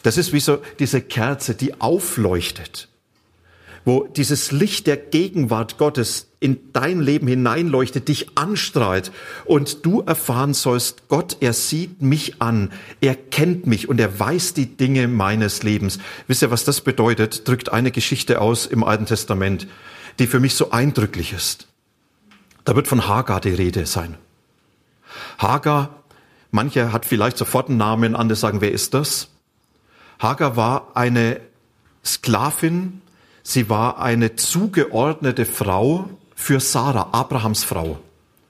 Das 0.03 0.19
ist 0.19 0.33
wie 0.33 0.41
so 0.41 0.61
diese 0.81 1.03
Kerze, 1.03 1.55
die 1.55 1.81
aufleuchtet, 1.81 2.89
wo 3.85 4.05
dieses 4.05 4.53
Licht 4.53 4.87
der 4.87 4.97
Gegenwart 4.97 5.79
Gottes 5.79 6.29
in 6.39 6.73
dein 6.73 7.01
Leben 7.01 7.27
hineinleuchtet, 7.27 8.09
dich 8.09 8.37
anstrahlt 8.37 9.13
und 9.45 9.85
du 9.85 10.01
erfahren 10.01 10.55
sollst, 10.55 11.09
Gott, 11.09 11.37
er 11.41 11.53
sieht 11.53 12.01
mich 12.03 12.41
an, 12.41 12.73
er 13.01 13.15
kennt 13.15 13.67
mich 13.67 13.89
und 13.89 14.01
er 14.01 14.19
weiß 14.19 14.55
die 14.55 14.77
Dinge 14.77 15.09
meines 15.09 15.63
Lebens. 15.63 15.99
Wisst 16.27 16.43
ihr, 16.43 16.51
was 16.51 16.65
das 16.65 16.81
bedeutet? 16.81 17.47
Drückt 17.47 17.73
eine 17.73 17.91
Geschichte 17.91 18.41
aus 18.41 18.67
im 18.67 18.85
Alten 18.85 19.07
Testament 19.07 19.67
die 20.21 20.27
für 20.27 20.39
mich 20.39 20.55
so 20.55 20.71
eindrücklich 20.71 21.33
ist. 21.33 21.67
Da 22.65 22.77
wird 22.77 22.87
von 22.87 23.09
Hagar 23.09 23.41
die 23.41 23.55
Rede 23.55 23.87
sein. 23.87 24.17
Hagar, 25.39 26.03
mancher 26.51 26.93
hat 26.93 27.07
vielleicht 27.07 27.39
sofort 27.39 27.69
einen 27.69 27.79
Namen, 27.79 28.15
andere 28.15 28.37
sagen, 28.37 28.61
wer 28.61 28.71
ist 28.71 28.95
das? 28.95 29.29
Hagar 30.19 30.57
war 30.57 30.93
eine 30.95 31.41
Sklavin, 32.05 33.01
sie 33.43 33.69
war 33.69 33.99
eine 33.99 34.37
zugeordnete 34.37 35.45
Frau 35.45 36.09
für 36.35 36.61
Sarah, 36.61 37.09
Abrahams 37.13 37.65
Frau. 37.65 37.99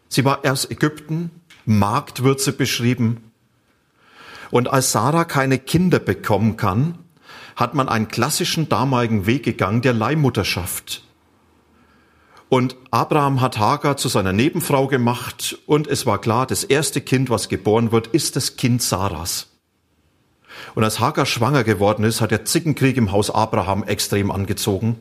Sie 0.09 0.25
war 0.25 0.41
aus 0.45 0.71
Ägypten, 0.71 1.31
Magd 1.67 2.25
wird 2.25 2.41
sie 2.41 2.53
beschrieben. 2.53 3.33
Und 4.51 4.73
als 4.73 4.93
Sarah 4.93 5.25
keine 5.25 5.59
Kinder 5.59 5.99
bekommen 5.99 6.57
kann, 6.57 6.99
hat 7.55 7.75
man 7.75 7.89
einen 7.89 8.09
klassischen 8.09 8.69
damaligen 8.69 9.27
Weg 9.27 9.45
gegangen 9.45 9.83
der 9.83 9.93
Leihmutterschaft. 9.93 11.05
Und 12.49 12.77
Abraham 12.91 13.41
hat 13.41 13.59
Hagar 13.59 13.97
zu 13.97 14.09
seiner 14.09 14.33
Nebenfrau 14.33 14.89
gemacht 14.89 15.59
und 15.67 15.87
es 15.87 16.07
war 16.07 16.21
klar, 16.21 16.47
das 16.47 16.65
erste 16.65 17.01
Kind, 17.01 17.31
was 17.31 17.49
geboren 17.49 17.93
wird, 17.93 18.09
ist 18.09 18.35
das 18.35 18.57
Kind 18.57 18.83
Sarahs. 18.83 19.50
Und 20.75 20.85
als 20.85 21.01
Hagar 21.01 21.27
schwanger 21.27 21.65
geworden 21.65 22.05
ist, 22.05 22.21
hat 22.21 22.31
der 22.31 22.45
Zickenkrieg 22.45 22.97
im 22.97 23.13
Haus 23.13 23.31
Abraham 23.31 23.85
extrem 23.85 24.31
angezogen. 24.31 24.97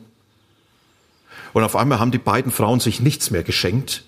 Und 1.52 1.64
auf 1.64 1.76
einmal 1.76 1.98
haben 1.98 2.10
die 2.10 2.18
beiden 2.18 2.52
Frauen 2.52 2.80
sich 2.80 3.00
nichts 3.00 3.30
mehr 3.30 3.42
geschenkt. 3.42 4.04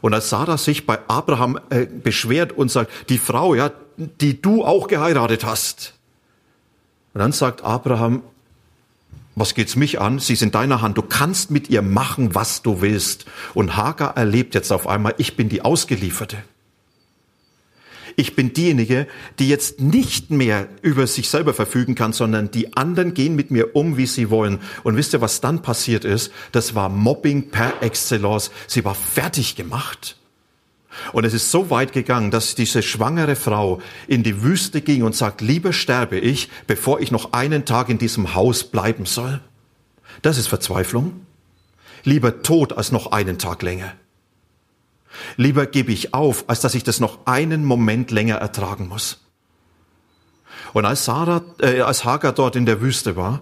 Und 0.00 0.14
als 0.14 0.30
Sarah 0.30 0.58
sich 0.58 0.86
bei 0.86 0.98
Abraham 1.08 1.60
äh, 1.70 1.86
beschwert 1.86 2.52
und 2.52 2.70
sagt, 2.70 2.90
die 3.08 3.18
Frau, 3.18 3.54
ja, 3.54 3.70
die 3.96 4.40
du 4.40 4.64
auch 4.64 4.88
geheiratet 4.88 5.44
hast. 5.44 5.94
Und 7.14 7.20
dann 7.20 7.32
sagt 7.32 7.62
Abraham, 7.62 8.22
was 9.34 9.54
geht's 9.54 9.76
mich 9.76 10.00
an? 10.00 10.18
Sie 10.18 10.34
ist 10.34 10.42
in 10.42 10.50
deiner 10.50 10.82
Hand. 10.82 10.98
Du 10.98 11.02
kannst 11.02 11.50
mit 11.50 11.70
ihr 11.70 11.82
machen, 11.82 12.34
was 12.34 12.62
du 12.62 12.80
willst. 12.80 13.26
Und 13.54 13.76
Hagar 13.76 14.16
erlebt 14.16 14.54
jetzt 14.54 14.72
auf 14.72 14.86
einmal, 14.86 15.14
ich 15.18 15.36
bin 15.36 15.48
die 15.48 15.62
Ausgelieferte. 15.62 16.38
Ich 18.16 18.36
bin 18.36 18.52
diejenige, 18.52 19.06
die 19.38 19.48
jetzt 19.48 19.80
nicht 19.80 20.30
mehr 20.30 20.68
über 20.82 21.06
sich 21.06 21.28
selber 21.28 21.54
verfügen 21.54 21.94
kann, 21.94 22.12
sondern 22.12 22.50
die 22.50 22.76
anderen 22.76 23.14
gehen 23.14 23.36
mit 23.36 23.50
mir 23.50 23.74
um, 23.74 23.96
wie 23.96 24.06
sie 24.06 24.30
wollen. 24.30 24.58
Und 24.82 24.96
wisst 24.96 25.12
ihr, 25.12 25.20
was 25.20 25.40
dann 25.40 25.62
passiert 25.62 26.04
ist? 26.04 26.32
Das 26.52 26.74
war 26.74 26.88
Mobbing 26.88 27.50
per 27.50 27.82
excellence. 27.82 28.50
Sie 28.66 28.84
war 28.84 28.94
fertig 28.94 29.56
gemacht. 29.56 30.16
Und 31.12 31.24
es 31.24 31.32
ist 31.32 31.50
so 31.50 31.70
weit 31.70 31.92
gegangen, 31.92 32.30
dass 32.30 32.54
diese 32.54 32.82
schwangere 32.82 33.36
Frau 33.36 33.80
in 34.06 34.22
die 34.22 34.42
Wüste 34.42 34.82
ging 34.82 35.02
und 35.02 35.16
sagt, 35.16 35.40
lieber 35.40 35.72
sterbe 35.72 36.18
ich, 36.18 36.50
bevor 36.66 37.00
ich 37.00 37.10
noch 37.10 37.32
einen 37.32 37.64
Tag 37.64 37.88
in 37.88 37.98
diesem 37.98 38.34
Haus 38.34 38.64
bleiben 38.64 39.06
soll. 39.06 39.40
Das 40.20 40.36
ist 40.36 40.48
Verzweiflung. 40.48 41.26
Lieber 42.04 42.42
tot 42.42 42.74
als 42.74 42.92
noch 42.92 43.12
einen 43.12 43.38
Tag 43.38 43.62
länger. 43.62 43.94
Lieber 45.36 45.66
gebe 45.66 45.92
ich 45.92 46.14
auf, 46.14 46.44
als 46.48 46.60
dass 46.60 46.74
ich 46.74 46.84
das 46.84 47.00
noch 47.00 47.26
einen 47.26 47.64
Moment 47.64 48.10
länger 48.10 48.36
ertragen 48.36 48.88
muss. 48.88 49.20
Und 50.72 50.84
als 50.84 51.04
Sarah, 51.04 51.42
äh, 51.60 51.80
als 51.80 52.04
Hagar 52.04 52.32
dort 52.32 52.56
in 52.56 52.66
der 52.66 52.80
Wüste 52.80 53.16
war, 53.16 53.40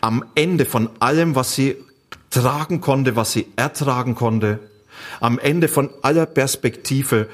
am 0.00 0.24
Ende 0.34 0.64
von 0.64 0.90
allem, 1.00 1.34
was 1.34 1.54
sie 1.54 1.76
tragen 2.30 2.80
konnte, 2.80 3.16
was 3.16 3.32
sie 3.32 3.46
ertragen 3.56 4.14
konnte, 4.14 4.60
am 5.20 5.38
Ende 5.38 5.68
von 5.68 5.90
aller 6.02 6.26
Perspektive, 6.26 7.28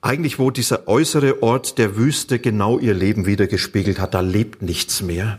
eigentlich 0.00 0.38
wo 0.38 0.50
dieser 0.50 0.86
äußere 0.88 1.42
Ort 1.42 1.78
der 1.78 1.96
Wüste 1.96 2.38
genau 2.38 2.78
ihr 2.78 2.94
Leben 2.94 3.26
wiedergespiegelt 3.26 3.98
hat, 3.98 4.14
da 4.14 4.20
lebt 4.20 4.62
nichts 4.62 5.02
mehr. 5.02 5.38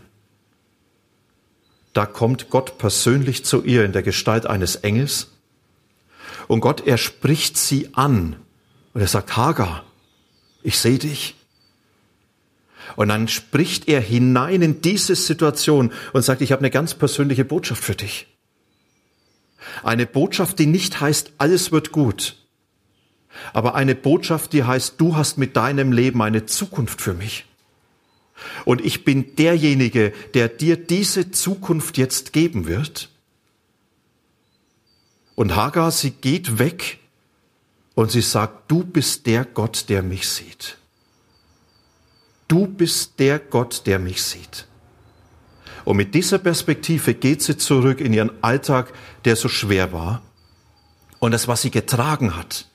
Da 1.92 2.04
kommt 2.04 2.50
Gott 2.50 2.78
persönlich 2.78 3.44
zu 3.44 3.62
ihr 3.62 3.84
in 3.84 3.92
der 3.92 4.02
Gestalt 4.02 4.46
eines 4.46 4.76
Engels 4.76 5.35
und 6.48 6.60
Gott, 6.60 6.86
er 6.86 6.98
spricht 6.98 7.56
sie 7.56 7.94
an 7.94 8.36
und 8.92 9.00
er 9.00 9.08
sagt, 9.08 9.36
Hagar, 9.36 9.84
ich 10.62 10.78
sehe 10.78 10.98
dich. 10.98 11.34
Und 12.94 13.08
dann 13.08 13.28
spricht 13.28 13.88
er 13.88 14.00
hinein 14.00 14.62
in 14.62 14.80
diese 14.80 15.16
Situation 15.16 15.92
und 16.12 16.22
sagt, 16.22 16.40
ich 16.40 16.52
habe 16.52 16.60
eine 16.60 16.70
ganz 16.70 16.94
persönliche 16.94 17.44
Botschaft 17.44 17.82
für 17.82 17.96
dich. 17.96 18.26
Eine 19.82 20.06
Botschaft, 20.06 20.58
die 20.58 20.66
nicht 20.66 21.00
heißt, 21.00 21.32
alles 21.38 21.72
wird 21.72 21.90
gut, 21.90 22.36
aber 23.52 23.74
eine 23.74 23.94
Botschaft, 23.94 24.52
die 24.52 24.64
heißt, 24.64 24.94
du 24.98 25.16
hast 25.16 25.38
mit 25.38 25.56
deinem 25.56 25.92
Leben 25.92 26.22
eine 26.22 26.46
Zukunft 26.46 27.00
für 27.00 27.14
mich. 27.14 27.44
Und 28.64 28.84
ich 28.84 29.04
bin 29.04 29.34
derjenige, 29.36 30.12
der 30.34 30.48
dir 30.48 30.76
diese 30.76 31.30
Zukunft 31.30 31.96
jetzt 31.96 32.32
geben 32.32 32.66
wird. 32.66 33.08
Und 35.36 35.54
Hagar, 35.54 35.92
sie 35.92 36.10
geht 36.10 36.58
weg 36.58 36.98
und 37.94 38.10
sie 38.10 38.22
sagt, 38.22 38.70
du 38.70 38.82
bist 38.82 39.26
der 39.26 39.44
Gott, 39.44 39.84
der 39.88 40.02
mich 40.02 40.28
sieht. 40.28 40.78
Du 42.48 42.66
bist 42.66 43.18
der 43.18 43.38
Gott, 43.38 43.82
der 43.86 43.98
mich 43.98 44.22
sieht. 44.22 44.66
Und 45.84 45.98
mit 45.98 46.14
dieser 46.14 46.38
Perspektive 46.38 47.14
geht 47.14 47.42
sie 47.42 47.56
zurück 47.56 48.00
in 48.00 48.12
ihren 48.12 48.42
Alltag, 48.42 48.92
der 49.24 49.36
so 49.36 49.48
schwer 49.48 49.92
war. 49.92 50.22
Und 51.18 51.32
das, 51.32 51.46
was 51.48 51.62
sie 51.62 51.70
getragen 51.70 52.36
hat, 52.36 52.66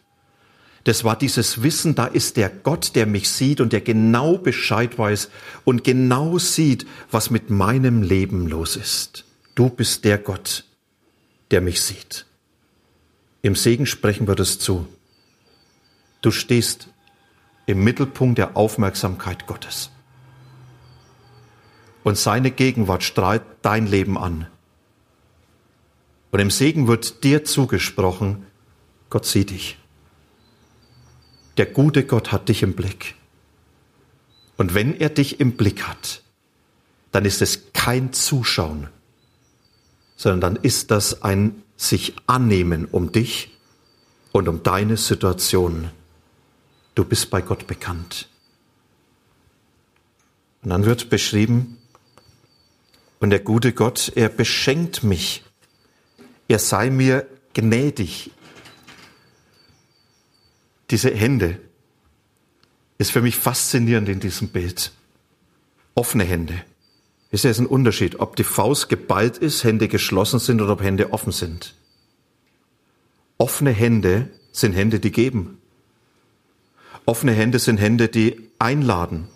das 0.84 1.03
war 1.03 1.15
dieses 1.15 1.62
Wissen, 1.63 1.96
da 1.96 2.06
ist 2.06 2.38
der 2.38 2.50
Gott, 2.50 2.96
der 2.96 3.06
mich 3.06 3.30
sieht 3.30 3.62
und 3.62 3.74
der 3.74 3.82
genau 3.82 4.38
Bescheid 4.38 4.98
weiß 4.98 5.30
und 5.63 5.84
genau 5.84 6.38
sieht, 6.38 6.88
was 7.12 7.30
mit 7.30 7.50
meinem 7.50 8.01
Leben 8.01 8.48
los 8.48 8.75
ist. 8.75 9.25
Du 9.56 9.70
bist 9.70 10.06
der 10.06 10.18
Gott, 10.18 10.63
der 11.51 11.62
mich 11.62 11.82
sieht. 11.82 12.25
Im 13.41 13.55
Segen 13.55 13.86
sprechen 13.86 14.27
wir 14.27 14.36
das 14.36 14.60
zu. 14.60 14.88
Du 16.21 16.31
stehst 16.31 16.88
im 17.65 17.83
Mittelpunkt 17.83 18.38
der 18.38 18.55
Aufmerksamkeit 18.55 19.48
Gottes. 19.48 19.89
Und 22.03 22.17
seine 22.17 22.51
Gegenwart 22.51 23.03
strahlt 23.03 23.43
dein 23.62 23.88
Leben 23.88 24.17
an. 24.17 24.48
Und 26.31 26.39
im 26.39 26.51
Segen 26.51 26.88
wird 26.88 27.24
dir 27.24 27.43
zugesprochen, 27.43 28.45
Gott 29.10 29.25
sieht 29.25 29.50
dich. 29.50 29.77
Der 31.57 31.65
gute 31.65 32.05
Gott 32.05 32.31
hat 32.31 32.50
dich 32.50 32.63
im 32.63 32.74
Blick. 32.74 33.15
Und 34.57 34.74
wenn 34.74 35.00
er 35.00 35.10
dich 35.10 35.39
im 35.39 35.57
Blick 35.57 35.83
hat, 35.83 36.21
dann 37.12 37.25
ist 37.25 37.41
es 37.41 37.74
kein 37.74 38.13
Zuschauen, 38.13 38.87
sondern 40.16 40.55
dann 40.55 40.63
ist 40.63 40.92
das 40.92 41.24
ein 41.24 41.61
sich 41.81 42.13
annehmen 42.27 42.85
um 42.85 43.11
dich 43.11 43.50
und 44.31 44.48
um 44.48 44.61
deine 44.61 44.98
Situation. 44.98 45.89
Du 46.94 47.03
bist 47.03 47.29
bei 47.31 47.41
Gott 47.41 47.65
bekannt. 47.65 48.27
Und 50.61 50.70
dann 50.70 50.85
wird 50.85 51.09
beschrieben, 51.09 51.77
und 53.20 53.29
der 53.29 53.39
gute 53.39 53.74
Gott, 53.74 54.11
er 54.15 54.29
beschenkt 54.29 55.03
mich. 55.03 55.44
Er 56.48 56.59
sei 56.59 56.89
mir 56.89 57.27
gnädig. 57.53 58.31
Diese 60.89 61.11
Hände 61.11 61.59
ist 62.98 63.11
für 63.11 63.22
mich 63.22 63.35
faszinierend 63.35 64.09
in 64.09 64.20
diesem 64.20 64.50
Bild. 64.50 64.91
Offene 65.94 66.24
Hände. 66.24 66.63
Ist 67.31 67.46
ja 67.46 67.51
ein 67.51 67.65
Unterschied, 67.65 68.20
ob 68.20 68.35
die 68.35 68.44
Faust 68.44 68.89
geballt 68.89 69.37
ist, 69.37 69.63
Hände 69.63 69.87
geschlossen 69.87 70.39
sind 70.39 70.61
oder 70.61 70.74
ob 70.74 70.83
Hände 70.83 71.13
offen 71.13 71.31
sind. 71.31 71.75
Offene 73.37 73.72
Hände 73.72 74.29
sind 74.51 74.74
Hände, 74.74 75.00
die 75.00 75.11
geben. 75.11 75.57
Offene 77.05 77.31
Hände 77.31 77.57
sind 77.57 77.77
Hände, 77.77 78.09
die 78.09 78.50
einladen. 78.59 79.27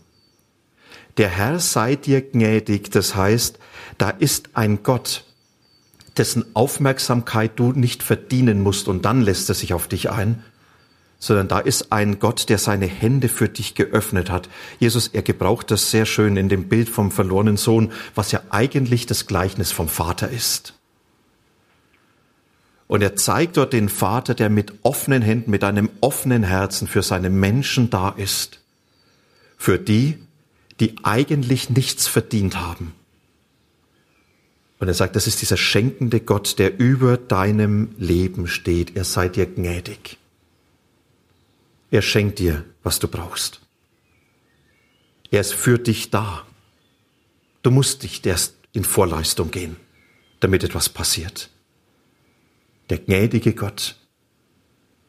Der 1.17 1.29
Herr 1.29 1.59
sei 1.59 1.95
dir 1.95 2.21
gnädig, 2.21 2.91
das 2.91 3.15
heißt, 3.15 3.57
da 3.97 4.09
ist 4.09 4.49
ein 4.53 4.83
Gott, 4.83 5.23
dessen 6.17 6.45
Aufmerksamkeit 6.53 7.53
du 7.55 7.71
nicht 7.71 8.03
verdienen 8.03 8.61
musst 8.61 8.89
und 8.89 9.05
dann 9.05 9.21
lässt 9.21 9.47
er 9.47 9.55
sich 9.55 9.73
auf 9.73 9.87
dich 9.87 10.11
ein, 10.11 10.43
sondern 11.25 11.47
da 11.47 11.59
ist 11.59 11.91
ein 11.91 12.19
Gott, 12.19 12.49
der 12.49 12.57
seine 12.57 12.85
Hände 12.85 13.29
für 13.29 13.49
dich 13.49 13.75
geöffnet 13.75 14.29
hat. 14.29 14.49
Jesus, 14.79 15.07
er 15.07 15.23
gebraucht 15.23 15.71
das 15.71 15.91
sehr 15.91 16.05
schön 16.05 16.37
in 16.37 16.49
dem 16.49 16.69
Bild 16.69 16.89
vom 16.89 17.11
verlorenen 17.11 17.57
Sohn, 17.57 17.91
was 18.13 18.31
ja 18.31 18.41
eigentlich 18.49 19.05
das 19.05 19.25
Gleichnis 19.25 19.71
vom 19.71 19.89
Vater 19.89 20.29
ist. 20.29 20.73
Und 22.87 23.01
er 23.01 23.15
zeigt 23.15 23.57
dort 23.57 23.73
den 23.73 23.89
Vater, 23.89 24.35
der 24.35 24.49
mit 24.49 24.73
offenen 24.83 25.23
Händen, 25.23 25.49
mit 25.49 25.63
einem 25.63 25.89
offenen 26.01 26.43
Herzen 26.43 26.87
für 26.87 27.01
seine 27.01 27.31
Menschen 27.31 27.89
da 27.89 28.09
ist. 28.09 28.59
Für 29.57 29.79
die, 29.79 30.19
die 30.79 30.95
eigentlich 31.01 31.71
nichts 31.71 32.07
verdient 32.07 32.57
haben. 32.57 32.93
Und 34.77 34.87
er 34.87 34.93
sagt, 34.93 35.15
das 35.15 35.25
ist 35.25 35.41
dieser 35.41 35.57
schenkende 35.57 36.19
Gott, 36.19 36.59
der 36.59 36.77
über 36.77 37.17
deinem 37.17 37.95
Leben 37.97 38.45
steht. 38.45 38.95
Er 38.95 39.05
sei 39.05 39.29
dir 39.29 39.47
gnädig. 39.47 40.17
Er 41.91 42.01
schenkt 42.01 42.39
dir, 42.39 42.65
was 42.83 42.99
du 42.99 43.07
brauchst. 43.07 43.61
Er 45.31 45.41
ist 45.41 45.53
für 45.53 45.77
dich 45.79 46.11
da. 46.11 46.45
Du 47.61 47.71
musst 47.71 48.03
nicht 48.03 48.25
erst 48.25 48.55
in 48.73 48.83
Vorleistung 48.83 49.51
gehen, 49.51 49.77
damit 50.39 50.63
etwas 50.63 50.89
passiert. 50.89 51.49
Der 52.89 52.99
gnädige 52.99 53.53
Gott, 53.53 53.95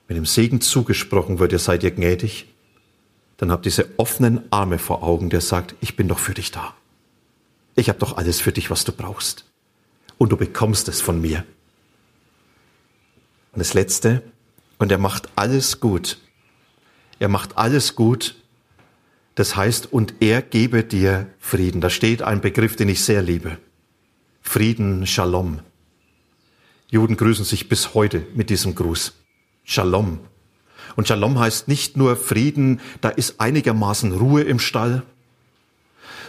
wenn 0.08 0.14
dem 0.14 0.26
Segen 0.26 0.60
zugesprochen 0.60 1.38
wird, 1.38 1.52
ihr 1.52 1.58
seid 1.58 1.82
ihr 1.82 1.90
gnädig, 1.90 2.46
dann 3.36 3.50
habt 3.50 3.66
diese 3.66 3.90
offenen 3.98 4.50
Arme 4.50 4.78
vor 4.78 5.02
Augen, 5.02 5.28
der 5.28 5.40
sagt, 5.40 5.74
ich 5.80 5.96
bin 5.96 6.08
doch 6.08 6.18
für 6.18 6.34
dich 6.34 6.50
da. 6.52 6.74
Ich 7.74 7.88
habe 7.88 7.98
doch 7.98 8.16
alles 8.16 8.40
für 8.40 8.52
dich, 8.52 8.70
was 8.70 8.84
du 8.84 8.92
brauchst. 8.92 9.44
Und 10.16 10.32
du 10.32 10.36
bekommst 10.36 10.88
es 10.88 11.02
von 11.02 11.20
mir. 11.20 11.44
Und 13.52 13.58
das 13.58 13.74
Letzte, 13.74 14.22
und 14.78 14.90
er 14.90 14.98
macht 14.98 15.28
alles 15.36 15.80
gut, 15.80 16.18
er 17.18 17.28
macht 17.28 17.56
alles 17.56 17.94
gut. 17.94 18.36
Das 19.34 19.56
heißt, 19.56 19.92
und 19.92 20.14
er 20.20 20.42
gebe 20.42 20.82
dir 20.84 21.28
Frieden. 21.38 21.80
Da 21.80 21.90
steht 21.90 22.22
ein 22.22 22.40
Begriff, 22.40 22.76
den 22.76 22.88
ich 22.88 23.04
sehr 23.04 23.22
liebe. 23.22 23.58
Frieden, 24.40 25.06
Shalom. 25.06 25.60
Juden 26.88 27.16
grüßen 27.16 27.44
sich 27.44 27.68
bis 27.68 27.94
heute 27.94 28.26
mit 28.34 28.48
diesem 28.48 28.74
Gruß. 28.74 29.14
Shalom. 29.64 30.20
Und 30.94 31.08
Shalom 31.08 31.38
heißt 31.38 31.68
nicht 31.68 31.96
nur 31.96 32.16
Frieden, 32.16 32.80
da 33.00 33.08
ist 33.08 33.40
einigermaßen 33.40 34.12
Ruhe 34.12 34.42
im 34.42 34.58
Stall, 34.58 35.02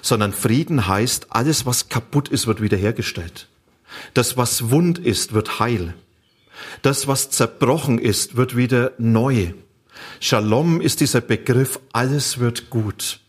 sondern 0.02 0.34
Frieden 0.34 0.88
heißt, 0.88 1.28
alles, 1.30 1.66
was 1.66 1.90
kaputt 1.90 2.28
ist, 2.28 2.48
wird 2.48 2.62
wiederhergestellt. 2.62 3.48
Das, 4.14 4.36
was 4.36 4.70
wund 4.72 5.00
ist, 5.00 5.34
wird 5.34 5.60
heil. 5.60 5.94
Das, 6.82 7.08
was 7.08 7.30
zerbrochen 7.30 8.00
ist, 8.00 8.36
wird 8.36 8.58
wieder 8.58 8.94
neu. 8.98 9.54
Shalom 10.20 10.82
ist 10.82 11.00
dieser 11.00 11.22
Begriff, 11.22 11.80
alles 11.94 12.40
wird 12.40 12.70
gut. 12.70 13.20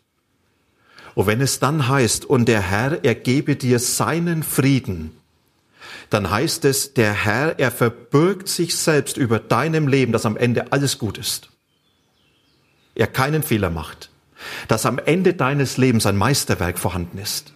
Und 1.15 1.27
wenn 1.27 1.41
es 1.41 1.59
dann 1.59 1.89
heißt, 1.89 2.25
und 2.25 2.47
der 2.47 2.61
Herr, 2.61 3.05
er 3.05 3.15
gebe 3.15 3.57
dir 3.57 3.79
seinen 3.79 4.43
Frieden, 4.43 5.13
dann 6.11 6.31
heißt 6.31 6.65
es, 6.65 6.95
der 6.95 7.13
Herr, 7.13 7.59
er 7.59 7.71
verbirgt 7.71 8.49
sich 8.49 8.77
selbst 8.77 9.17
über 9.17 9.39
deinem 9.39 9.89
Leben, 9.89 10.13
dass 10.13 10.27
am 10.27 10.37
Ende 10.37 10.73
alles 10.73 10.99
gut 10.99 11.19
ist. 11.19 11.51
Er 12.95 13.07
keinen 13.07 13.43
Fehler 13.43 13.71
macht. 13.71 14.11
Dass 14.69 14.87
am 14.87 14.99
Ende 14.99 15.35
deines 15.35 15.77
Lebens 15.77 16.07
ein 16.07 16.17
Meisterwerk 16.17 16.79
vorhanden 16.79 17.19
ist. 17.19 17.53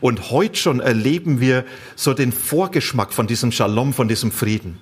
Und 0.00 0.30
heute 0.30 0.56
schon 0.56 0.80
erleben 0.80 1.40
wir 1.40 1.64
so 1.96 2.14
den 2.14 2.32
Vorgeschmack 2.32 3.12
von 3.12 3.26
diesem 3.26 3.52
Shalom, 3.52 3.92
von 3.92 4.08
diesem 4.08 4.32
Frieden. 4.32 4.78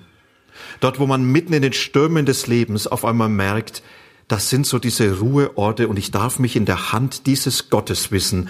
Dort, 0.79 0.99
wo 0.99 1.07
man 1.07 1.23
mitten 1.23 1.53
in 1.53 1.61
den 1.61 1.73
Stürmen 1.73 2.25
des 2.25 2.47
Lebens 2.47 2.87
auf 2.87 3.05
einmal 3.05 3.29
merkt, 3.29 3.83
das 4.27 4.49
sind 4.49 4.65
so 4.65 4.79
diese 4.79 5.19
Ruheorte 5.19 5.87
und 5.87 5.97
ich 5.97 6.11
darf 6.11 6.39
mich 6.39 6.55
in 6.55 6.65
der 6.65 6.91
Hand 6.91 7.27
dieses 7.27 7.69
Gottes 7.69 8.11
wissen, 8.11 8.49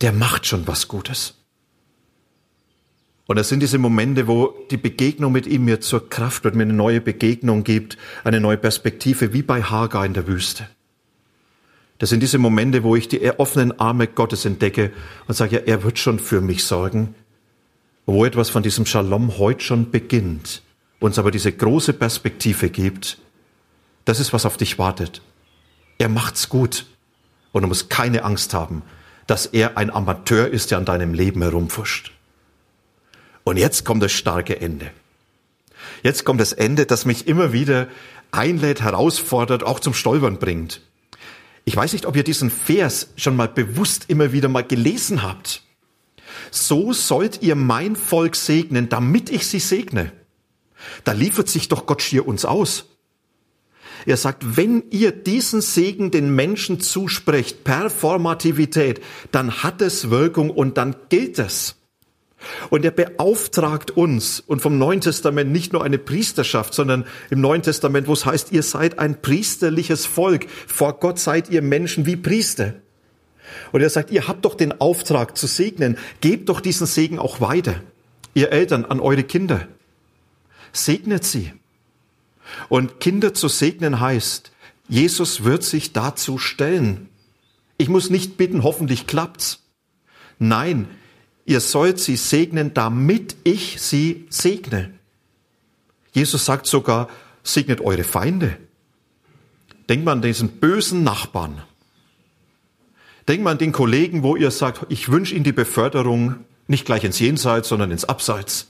der 0.00 0.12
macht 0.12 0.46
schon 0.46 0.66
was 0.66 0.88
Gutes. 0.88 1.34
Und 3.26 3.36
das 3.36 3.48
sind 3.50 3.60
diese 3.60 3.78
Momente, 3.78 4.26
wo 4.26 4.54
die 4.70 4.78
Begegnung 4.78 5.32
mit 5.32 5.46
ihm 5.46 5.66
mir 5.66 5.80
zur 5.80 6.08
Kraft 6.08 6.44
wird, 6.44 6.54
mir 6.54 6.62
eine 6.62 6.72
neue 6.72 7.02
Begegnung 7.02 7.62
gibt, 7.62 7.98
eine 8.24 8.40
neue 8.40 8.56
Perspektive, 8.56 9.34
wie 9.34 9.42
bei 9.42 9.62
Hagar 9.62 10.06
in 10.06 10.14
der 10.14 10.26
Wüste. 10.26 10.66
Das 11.98 12.08
sind 12.10 12.22
diese 12.22 12.38
Momente, 12.38 12.84
wo 12.84 12.96
ich 12.96 13.08
die 13.08 13.28
offenen 13.38 13.78
Arme 13.78 14.06
Gottes 14.06 14.44
entdecke 14.44 14.92
und 15.26 15.34
sage, 15.34 15.56
ja, 15.56 15.62
er 15.62 15.82
wird 15.82 15.98
schon 15.98 16.18
für 16.18 16.40
mich 16.40 16.64
sorgen. 16.64 17.14
Wo 18.06 18.24
etwas 18.24 18.48
von 18.48 18.62
diesem 18.62 18.86
Shalom 18.86 19.36
heute 19.36 19.62
schon 19.62 19.90
beginnt, 19.90 20.62
uns 21.00 21.18
aber 21.18 21.30
diese 21.30 21.52
große 21.52 21.92
Perspektive 21.92 22.70
gibt, 22.70 23.18
das 24.04 24.20
ist, 24.20 24.32
was 24.32 24.46
auf 24.46 24.56
dich 24.56 24.78
wartet. 24.78 25.22
Er 25.98 26.08
macht's 26.08 26.48
gut. 26.48 26.86
Und 27.52 27.62
du 27.62 27.68
musst 27.68 27.90
keine 27.90 28.24
Angst 28.24 28.54
haben, 28.54 28.82
dass 29.26 29.46
er 29.46 29.76
ein 29.76 29.90
Amateur 29.90 30.48
ist, 30.48 30.70
der 30.70 30.78
an 30.78 30.84
deinem 30.84 31.14
Leben 31.14 31.42
herumfuscht. 31.42 32.12
Und 33.44 33.56
jetzt 33.56 33.84
kommt 33.84 34.02
das 34.02 34.12
starke 34.12 34.60
Ende. 34.60 34.90
Jetzt 36.02 36.24
kommt 36.24 36.40
das 36.40 36.52
Ende, 36.52 36.86
das 36.86 37.04
mich 37.04 37.26
immer 37.26 37.52
wieder 37.52 37.88
einlädt, 38.30 38.82
herausfordert, 38.82 39.62
auch 39.62 39.80
zum 39.80 39.94
Stolpern 39.94 40.38
bringt. 40.38 40.82
Ich 41.64 41.76
weiß 41.76 41.92
nicht, 41.92 42.06
ob 42.06 42.16
ihr 42.16 42.24
diesen 42.24 42.50
Vers 42.50 43.08
schon 43.16 43.36
mal 43.36 43.48
bewusst 43.48 44.04
immer 44.08 44.32
wieder 44.32 44.48
mal 44.48 44.64
gelesen 44.64 45.22
habt. 45.22 45.62
So 46.50 46.92
sollt 46.92 47.42
ihr 47.42 47.56
mein 47.56 47.96
Volk 47.96 48.36
segnen, 48.36 48.88
damit 48.88 49.30
ich 49.30 49.46
sie 49.46 49.60
segne. 49.60 50.12
Da 51.04 51.12
liefert 51.12 51.48
sich 51.48 51.68
doch 51.68 51.86
Gott 51.86 52.02
schier 52.02 52.26
uns 52.26 52.44
aus. 52.44 52.86
Er 54.06 54.16
sagt, 54.16 54.56
wenn 54.56 54.84
ihr 54.90 55.12
diesen 55.12 55.60
Segen 55.60 56.10
den 56.10 56.34
Menschen 56.34 56.80
zusprecht, 56.80 57.64
Performativität, 57.64 59.00
dann 59.32 59.62
hat 59.62 59.82
es 59.82 60.10
Wirkung 60.10 60.50
und 60.50 60.78
dann 60.78 60.96
gilt 61.08 61.38
es. 61.38 61.76
Und 62.70 62.84
er 62.84 62.92
beauftragt 62.92 63.90
uns 63.90 64.38
und 64.40 64.62
vom 64.62 64.78
Neuen 64.78 65.00
Testament 65.00 65.50
nicht 65.50 65.72
nur 65.72 65.82
eine 65.82 65.98
Priesterschaft, 65.98 66.72
sondern 66.72 67.04
im 67.30 67.40
Neuen 67.40 67.62
Testament, 67.62 68.06
wo 68.06 68.12
es 68.12 68.24
heißt, 68.24 68.52
ihr 68.52 68.62
seid 68.62 69.00
ein 69.00 69.20
priesterliches 69.20 70.06
Volk. 70.06 70.46
Vor 70.66 71.00
Gott 71.00 71.18
seid 71.18 71.50
ihr 71.50 71.62
Menschen 71.62 72.06
wie 72.06 72.16
Priester. 72.16 72.74
Und 73.72 73.80
er 73.80 73.90
sagt, 73.90 74.10
ihr 74.12 74.28
habt 74.28 74.44
doch 74.44 74.54
den 74.54 74.80
Auftrag 74.80 75.36
zu 75.36 75.46
segnen. 75.46 75.98
Gebt 76.20 76.48
doch 76.48 76.60
diesen 76.60 76.86
Segen 76.86 77.18
auch 77.18 77.40
weiter. 77.40 77.74
Ihr 78.34 78.52
Eltern 78.52 78.84
an 78.84 79.00
eure 79.00 79.24
Kinder. 79.24 79.66
Segnet 80.72 81.24
sie. 81.24 81.52
Und 82.68 83.00
Kinder 83.00 83.34
zu 83.34 83.48
segnen 83.48 84.00
heißt, 84.00 84.52
Jesus 84.88 85.44
wird 85.44 85.62
sich 85.62 85.92
dazu 85.92 86.38
stellen. 86.38 87.08
Ich 87.76 87.88
muss 87.88 88.10
nicht 88.10 88.36
bitten, 88.36 88.62
hoffentlich 88.62 89.06
klappt's. 89.06 89.62
Nein, 90.38 90.88
ihr 91.44 91.60
sollt 91.60 91.98
sie 91.98 92.16
segnen, 92.16 92.74
damit 92.74 93.36
ich 93.44 93.80
sie 93.80 94.26
segne. 94.30 94.92
Jesus 96.12 96.44
sagt 96.44 96.66
sogar, 96.66 97.08
segnet 97.42 97.80
eure 97.80 98.04
Feinde. 98.04 98.56
Denkt 99.88 100.04
man 100.04 100.18
an 100.18 100.22
diesen 100.22 100.48
bösen 100.58 101.04
Nachbarn. 101.04 101.62
Denkt 103.26 103.44
man 103.44 103.52
an 103.52 103.58
den 103.58 103.72
Kollegen, 103.72 104.22
wo 104.22 104.36
ihr 104.36 104.50
sagt, 104.50 104.86
ich 104.88 105.10
wünsche 105.10 105.34
Ihnen 105.34 105.44
die 105.44 105.52
Beförderung 105.52 106.36
nicht 106.66 106.86
gleich 106.86 107.04
ins 107.04 107.18
Jenseits, 107.18 107.68
sondern 107.68 107.90
ins 107.90 108.04
Abseits. 108.04 108.68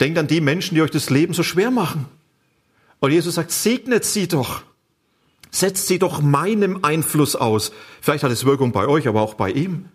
Denkt 0.00 0.18
an 0.18 0.26
die 0.26 0.40
Menschen, 0.40 0.74
die 0.74 0.82
euch 0.82 0.90
das 0.90 1.10
Leben 1.10 1.34
so 1.34 1.42
schwer 1.42 1.70
machen. 1.70 2.06
Und 3.00 3.12
Jesus 3.12 3.36
sagt, 3.36 3.50
segnet 3.50 4.04
sie 4.04 4.28
doch. 4.28 4.62
Setzt 5.50 5.86
sie 5.86 5.98
doch 5.98 6.20
meinem 6.20 6.84
Einfluss 6.84 7.36
aus. 7.36 7.72
Vielleicht 8.00 8.24
hat 8.24 8.32
es 8.32 8.44
Wirkung 8.44 8.72
bei 8.72 8.86
euch, 8.88 9.08
aber 9.08 9.22
auch 9.22 9.34
bei 9.34 9.50
ihm. 9.50 9.86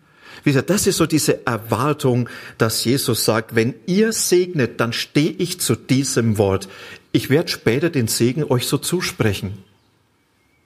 Wie 0.44 0.50
gesagt, 0.50 0.70
das 0.70 0.86
ist 0.86 0.96
so 0.96 1.06
diese 1.06 1.46
Erwartung, 1.46 2.28
dass 2.58 2.84
Jesus 2.84 3.24
sagt, 3.24 3.54
wenn 3.54 3.74
ihr 3.86 4.12
segnet, 4.12 4.80
dann 4.80 4.92
stehe 4.92 5.30
ich 5.30 5.60
zu 5.60 5.76
diesem 5.76 6.38
Wort. 6.38 6.68
Ich 7.12 7.30
werde 7.30 7.48
später 7.48 7.90
den 7.90 8.08
Segen 8.08 8.44
euch 8.44 8.66
so 8.66 8.78
zusprechen. 8.78 9.62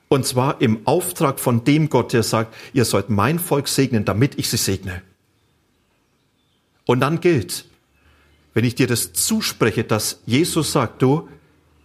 Und 0.08 0.24
zwar 0.24 0.60
im 0.62 0.86
Auftrag 0.86 1.40
von 1.40 1.64
dem 1.64 1.90
Gott, 1.90 2.12
der 2.12 2.22
sagt, 2.22 2.54
ihr 2.72 2.84
sollt 2.84 3.10
mein 3.10 3.38
Volk 3.38 3.68
segnen, 3.68 4.04
damit 4.04 4.38
ich 4.38 4.48
sie 4.48 4.56
segne. 4.56 5.02
Und 6.84 7.00
dann 7.00 7.20
gilt, 7.20 7.64
wenn 8.56 8.64
ich 8.64 8.74
dir 8.74 8.86
das 8.86 9.12
zuspreche, 9.12 9.84
dass 9.84 10.22
Jesus 10.24 10.72
sagt, 10.72 11.02
du, 11.02 11.28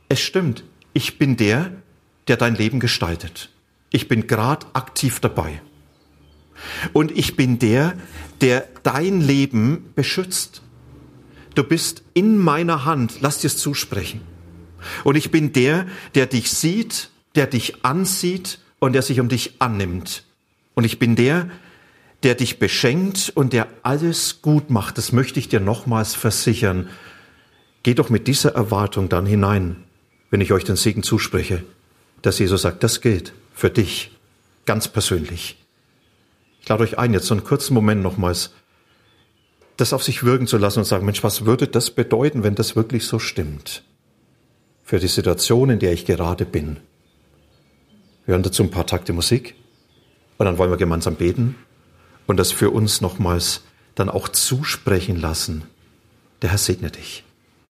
es 0.07 0.21
stimmt, 0.21 0.63
ich 0.93 1.17
bin 1.17 1.35
der, 1.35 1.73
der 2.29 2.37
dein 2.37 2.55
Leben 2.55 2.79
gestaltet. 2.79 3.49
Ich 3.89 4.07
bin 4.07 4.25
gerade 4.25 4.65
aktiv 4.71 5.19
dabei. 5.19 5.61
Und 6.93 7.11
ich 7.11 7.35
bin 7.35 7.59
der, 7.59 7.97
der 8.39 8.69
dein 8.83 9.19
Leben 9.19 9.91
beschützt. 9.95 10.61
Du 11.55 11.65
bist 11.65 12.03
in 12.13 12.37
meiner 12.37 12.85
Hand, 12.85 13.15
lass 13.19 13.39
dir 13.39 13.47
es 13.47 13.57
zusprechen. 13.57 14.21
Und 15.03 15.17
ich 15.17 15.29
bin 15.29 15.51
der, 15.51 15.87
der 16.15 16.25
dich 16.25 16.49
sieht, 16.51 17.09
der 17.35 17.47
dich 17.47 17.83
ansieht 17.83 18.59
und 18.79 18.93
der 18.93 19.01
sich 19.01 19.19
um 19.19 19.27
dich 19.27 19.55
annimmt. 19.59 20.23
Und 20.73 20.85
ich 20.85 20.99
bin 20.99 21.17
der, 21.17 21.49
der 22.23 22.35
dich 22.35 22.59
beschenkt 22.59 23.31
und 23.33 23.53
der 23.53 23.67
alles 23.83 24.41
gut 24.41 24.69
macht. 24.69 24.97
Das 24.97 25.11
möchte 25.11 25.39
ich 25.39 25.49
dir 25.49 25.59
nochmals 25.59 26.13
versichern. 26.13 26.89
Geh 27.83 27.95
doch 27.95 28.09
mit 28.09 28.27
dieser 28.27 28.53
Erwartung 28.53 29.09
dann 29.09 29.25
hinein, 29.25 29.83
wenn 30.29 30.41
ich 30.41 30.53
euch 30.53 30.63
den 30.63 30.75
Segen 30.75 31.01
zuspreche, 31.01 31.63
dass 32.21 32.37
Jesus 32.37 32.61
sagt, 32.61 32.83
das 32.83 33.01
gilt 33.01 33.33
für 33.53 33.71
dich, 33.71 34.11
ganz 34.65 34.87
persönlich. 34.87 35.57
Ich 36.61 36.69
lade 36.69 36.83
euch 36.83 36.99
ein, 36.99 37.13
jetzt 37.13 37.25
so 37.25 37.33
einen 37.33 37.43
kurzen 37.43 37.73
Moment 37.73 38.03
nochmals, 38.03 38.51
das 39.77 39.93
auf 39.93 40.03
sich 40.03 40.23
wirken 40.23 40.45
zu 40.45 40.57
lassen 40.57 40.79
und 40.79 40.85
sagen, 40.85 41.05
Mensch, 41.05 41.23
was 41.23 41.45
würde 41.45 41.67
das 41.67 41.89
bedeuten, 41.89 42.43
wenn 42.43 42.53
das 42.53 42.75
wirklich 42.75 43.05
so 43.05 43.17
stimmt? 43.17 43.83
Für 44.83 44.99
die 44.99 45.07
Situation, 45.07 45.71
in 45.71 45.79
der 45.79 45.93
ich 45.93 46.05
gerade 46.05 46.45
bin. 46.45 46.77
Wir 48.25 48.33
hören 48.33 48.43
dazu 48.43 48.61
ein 48.61 48.69
paar 48.69 48.85
Takte 48.85 49.11
Musik 49.11 49.55
und 50.37 50.45
dann 50.45 50.59
wollen 50.59 50.69
wir 50.69 50.77
gemeinsam 50.77 51.15
beten 51.15 51.55
und 52.27 52.37
das 52.37 52.51
für 52.51 52.69
uns 52.69 53.01
nochmals 53.01 53.61
dann 53.95 54.09
auch 54.09 54.29
zusprechen 54.29 55.19
lassen. 55.19 55.63
Der 56.41 56.49
Herr 56.51 56.57
segne 56.57 56.91
dich. 56.91 57.23